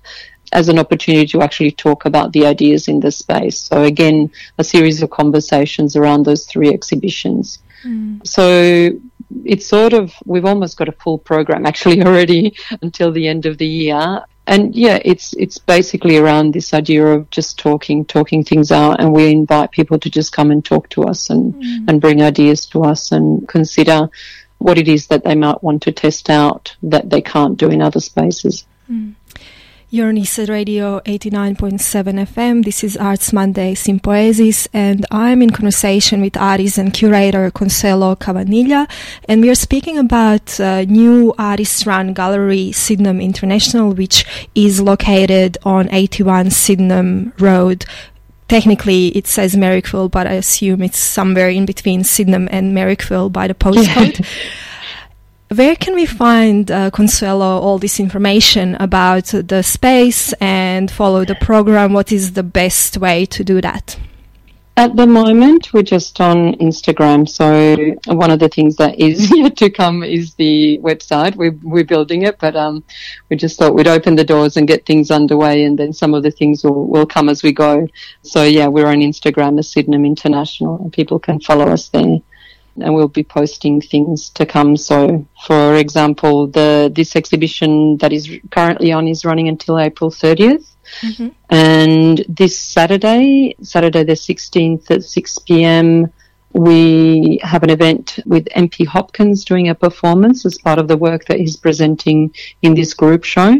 as 0.51 0.69
an 0.69 0.79
opportunity 0.79 1.27
to 1.27 1.41
actually 1.41 1.71
talk 1.71 2.05
about 2.05 2.31
the 2.33 2.45
ideas 2.45 2.87
in 2.87 2.99
the 2.99 3.11
space. 3.11 3.59
So 3.59 3.83
again, 3.83 4.31
a 4.57 4.63
series 4.63 5.01
of 5.01 5.09
conversations 5.09 5.95
around 5.95 6.25
those 6.25 6.45
three 6.45 6.69
exhibitions. 6.69 7.59
Mm. 7.83 8.25
So 8.25 8.91
it's 9.43 9.65
sort 9.65 9.93
of, 9.93 10.13
we've 10.25 10.45
almost 10.45 10.77
got 10.77 10.87
a 10.87 10.93
full 10.93 11.17
program 11.17 11.65
actually 11.65 12.01
already 12.05 12.55
until 12.81 13.11
the 13.11 13.27
end 13.27 13.45
of 13.45 13.57
the 13.57 13.67
year 13.67 14.23
and 14.47 14.75
yeah, 14.75 14.99
it's 15.03 15.33
it's 15.33 15.57
basically 15.57 16.17
around 16.17 16.53
this 16.53 16.73
idea 16.73 17.05
of 17.05 17.29
just 17.31 17.57
talking, 17.57 18.05
talking 18.05 18.43
things 18.43 18.71
out, 18.71 18.99
and 18.99 19.13
we 19.13 19.31
invite 19.31 19.71
people 19.71 19.97
to 19.99 20.09
just 20.09 20.31
come 20.31 20.51
and 20.51 20.63
talk 20.63 20.89
to 20.89 21.03
us 21.03 21.29
and 21.29 21.55
mm. 21.55 21.85
and 21.87 22.01
bring 22.01 22.21
ideas 22.21 22.65
to 22.67 22.83
us 22.83 23.11
and 23.11 23.47
consider 23.47 24.09
what 24.59 24.77
it 24.77 24.87
is 24.87 25.07
that 25.07 25.23
they 25.23 25.35
might 25.35 25.61
want 25.63 25.81
to 25.83 25.91
test 25.91 26.29
out 26.29 26.75
that 26.83 27.09
they 27.09 27.21
can't 27.21 27.57
do 27.57 27.69
in 27.69 27.81
other 27.81 27.99
spaces. 27.99 28.65
Mm. 28.89 29.15
You're 29.91 30.09
on 30.09 30.15
Eastside 30.15 30.49
Radio 30.49 30.99
89.7 31.01 31.77
FM. 32.27 32.65
This 32.65 32.83
is 32.83 32.97
Arts 32.97 33.31
Monday 33.31 33.75
Sympoiesis, 33.75 34.67
and 34.73 35.05
I'm 35.11 35.43
in 35.43 35.51
conversation 35.51 36.21
with 36.21 36.35
artist 36.35 36.79
and 36.79 36.91
curator 36.91 37.51
Consuelo 37.51 38.15
Cavaniglia, 38.15 38.89
and 39.29 39.41
we 39.41 39.49
are 39.51 39.55
speaking 39.55 39.99
about 39.99 40.59
new 40.59 41.35
artist-run 41.37 42.13
gallery, 42.13 42.71
Sydenham 42.71 43.21
International, 43.21 43.93
which 43.93 44.25
is 44.55 44.81
located 44.81 45.59
on 45.63 45.87
81 45.93 46.49
Sydenham 46.49 47.31
Road. 47.37 47.85
Technically, 48.47 49.09
it 49.09 49.27
says 49.27 49.55
Merrickville, 49.55 50.09
but 50.09 50.25
I 50.25 50.33
assume 50.33 50.81
it's 50.81 50.97
somewhere 50.97 51.49
in 51.49 51.67
between 51.67 52.03
Sydenham 52.03 52.47
and 52.49 52.75
Merrickville 52.75 53.31
by 53.31 53.47
the 53.47 53.53
postcode. 53.53 54.25
Where 55.53 55.75
can 55.75 55.93
we 55.93 56.07
find, 56.07 56.71
uh, 56.71 56.89
Consuelo, 56.89 57.59
all 57.59 57.77
this 57.77 57.99
information 57.99 58.73
about 58.79 59.25
the 59.25 59.61
space 59.61 60.33
and 60.41 60.89
follow 60.89 61.23
the 61.23 61.35
program? 61.35 61.93
What 61.93 62.11
is 62.11 62.33
the 62.33 62.41
best 62.41 62.97
way 62.97 63.27
to 63.27 63.43
do 63.43 63.61
that? 63.61 63.95
At 64.75 64.95
the 64.95 65.05
moment, 65.05 65.71
we're 65.71 65.83
just 65.83 66.19
on 66.19 66.55
Instagram. 66.55 67.29
So 67.29 67.75
one 68.07 68.31
of 68.31 68.39
the 68.39 68.49
things 68.49 68.75
that 68.77 68.99
is 68.99 69.31
yet 69.35 69.55
to 69.57 69.69
come 69.69 70.03
is 70.03 70.33
the 70.33 70.79
website. 70.79 71.35
We're, 71.35 71.57
we're 71.61 71.85
building 71.85 72.23
it, 72.23 72.39
but 72.39 72.55
um, 72.55 72.83
we 73.29 73.37
just 73.37 73.59
thought 73.59 73.75
we'd 73.75 73.87
open 73.87 74.15
the 74.15 74.23
doors 74.23 74.57
and 74.57 74.67
get 74.67 74.87
things 74.87 75.11
underway, 75.11 75.63
and 75.63 75.77
then 75.77 75.93
some 75.93 76.15
of 76.15 76.23
the 76.23 76.31
things 76.31 76.63
will, 76.63 76.87
will 76.87 77.05
come 77.05 77.29
as 77.29 77.43
we 77.43 77.53
go. 77.53 77.87
So 78.23 78.43
yeah, 78.43 78.65
we're 78.65 78.87
on 78.87 78.97
Instagram 78.97 79.59
as 79.59 79.69
Sydenham 79.69 80.05
International, 80.05 80.77
and 80.81 80.91
people 80.91 81.19
can 81.19 81.39
follow 81.39 81.67
us 81.67 81.89
there 81.89 82.17
and 82.77 82.93
we'll 82.93 83.07
be 83.07 83.23
posting 83.23 83.81
things 83.81 84.29
to 84.31 84.45
come. 84.45 84.75
So, 84.77 85.25
for 85.45 85.75
example, 85.75 86.47
the 86.47 86.91
this 86.93 87.15
exhibition 87.15 87.97
that 87.97 88.11
is 88.11 88.29
currently 88.51 88.91
on 88.91 89.07
is 89.07 89.25
running 89.25 89.47
until 89.47 89.79
April 89.79 90.09
30th. 90.09 90.75
Mm-hmm. 91.01 91.29
And 91.49 92.25
this 92.27 92.59
Saturday, 92.59 93.55
Saturday 93.61 94.03
the 94.03 94.13
16th 94.13 94.91
at 94.91 95.03
6 95.03 95.39
p.m., 95.39 96.11
we 96.55 97.37
have 97.43 97.63
an 97.63 97.69
event 97.69 98.19
with 98.25 98.45
MP 98.55 98.85
Hopkins 98.85 99.43
doing 99.43 99.67
a 99.67 99.75
performance 99.75 100.45
as 100.45 100.57
part 100.57 100.79
of 100.79 100.87
the 100.87 100.95
work 100.95 101.25
that 101.25 101.37
he's 101.37 101.57
presenting 101.57 102.33
in 102.61 102.73
this 102.75 102.93
group 102.93 103.25
show. 103.25 103.59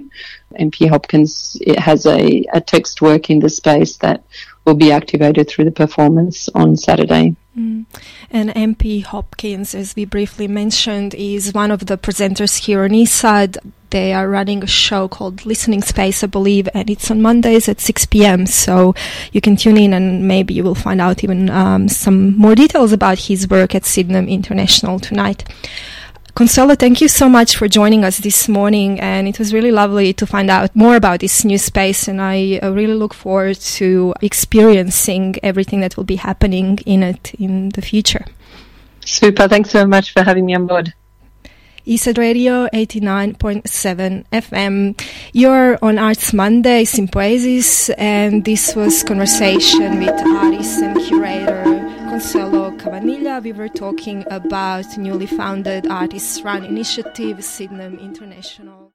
MP 0.58 0.88
Hopkins 0.88 1.58
has 1.78 2.06
a, 2.06 2.45
a 2.54 2.62
text 2.62 3.01
work 3.01 3.30
in 3.30 3.39
the 3.39 3.49
space 3.49 3.97
that 3.97 4.23
will 4.65 4.75
be 4.75 4.91
activated 4.91 5.47
through 5.47 5.65
the 5.65 5.71
performance 5.71 6.49
on 6.49 6.75
Saturday. 6.75 7.36
Mm. 7.58 7.86
And 8.32 8.49
MP 8.49 9.04
Hopkins, 9.04 9.73
as 9.73 9.95
we 9.95 10.06
briefly 10.06 10.47
mentioned, 10.47 11.13
is 11.13 11.54
one 11.54 11.71
of 11.71 11.86
the 11.86 11.97
presenters 11.97 12.58
here 12.65 12.84
on 12.84 12.89
Eastside. 12.89 13.58
They 13.91 14.12
are 14.13 14.28
running 14.28 14.63
a 14.63 14.67
show 14.67 15.08
called 15.08 15.45
Listening 15.45 15.82
Space, 15.82 16.23
I 16.23 16.28
believe, 16.28 16.67
and 16.73 16.89
it's 16.89 17.10
on 17.10 17.21
Mondays 17.21 17.69
at 17.69 17.80
6 17.80 18.08
p.m. 18.08 18.45
So 18.45 18.93
you 19.32 19.39
can 19.39 19.56
tune 19.56 19.78
in 19.78 19.93
and 19.93 20.28
maybe 20.28 20.54
you 20.54 20.63
will 20.63 20.75
find 20.75 20.99
out 20.99 21.23
even 21.23 21.49
um, 21.49 21.88
some 21.88 22.36
more 22.38 22.56
details 22.56 22.91
about 22.91 23.19
his 23.19 23.47
work 23.47 23.73
at 23.73 23.86
Sydenham 23.86 24.28
International 24.28 24.99
tonight. 24.99 25.45
Consuelo, 26.35 26.75
thank 26.75 26.99
you 26.99 27.07
so 27.07 27.29
much 27.29 27.55
for 27.55 27.69
joining 27.69 28.03
us 28.03 28.17
this 28.17 28.49
morning, 28.49 28.99
and 28.99 29.25
it 29.25 29.39
was 29.39 29.53
really 29.53 29.71
lovely 29.71 30.11
to 30.11 30.25
find 30.25 30.49
out 30.49 30.75
more 30.75 30.97
about 30.97 31.21
this 31.21 31.45
new 31.45 31.57
space. 31.57 32.09
And 32.09 32.21
I 32.21 32.59
uh, 32.61 32.71
really 32.71 32.93
look 32.93 33.13
forward 33.13 33.55
to 33.79 34.13
experiencing 34.21 35.35
everything 35.41 35.79
that 35.79 35.95
will 35.95 36.03
be 36.03 36.17
happening 36.17 36.79
in 36.85 37.03
it 37.03 37.33
in 37.35 37.69
the 37.69 37.81
future. 37.81 38.25
Super. 39.05 39.47
Thanks 39.47 39.69
so 39.69 39.87
much 39.87 40.11
for 40.11 40.23
having 40.23 40.45
me 40.45 40.55
on 40.55 40.67
board. 40.67 40.93
Eastside 41.87 42.17
Radio 42.17 42.67
89.7 42.73 44.25
FM. 44.33 45.01
You're 45.31 45.79
on 45.81 45.97
Arts 45.97 46.33
Monday 46.33 46.83
Sympoiesis, 46.83 47.91
and 47.97 48.43
this 48.43 48.75
was 48.75 49.03
conversation 49.03 49.99
with 49.99 50.19
artist 50.25 50.81
and 50.81 50.99
curator 50.99 51.63
Consuelo 52.09 52.64
Cavaniglia. 52.85 53.41
We 53.41 53.51
were 53.51 53.67
talking 53.67 54.23
about 54.29 54.85
newly 54.95 55.25
founded 55.25 55.87
artists 55.87 56.43
run 56.43 56.63
initiative 56.63 57.43
Sydenham 57.43 57.97
International. 57.97 58.77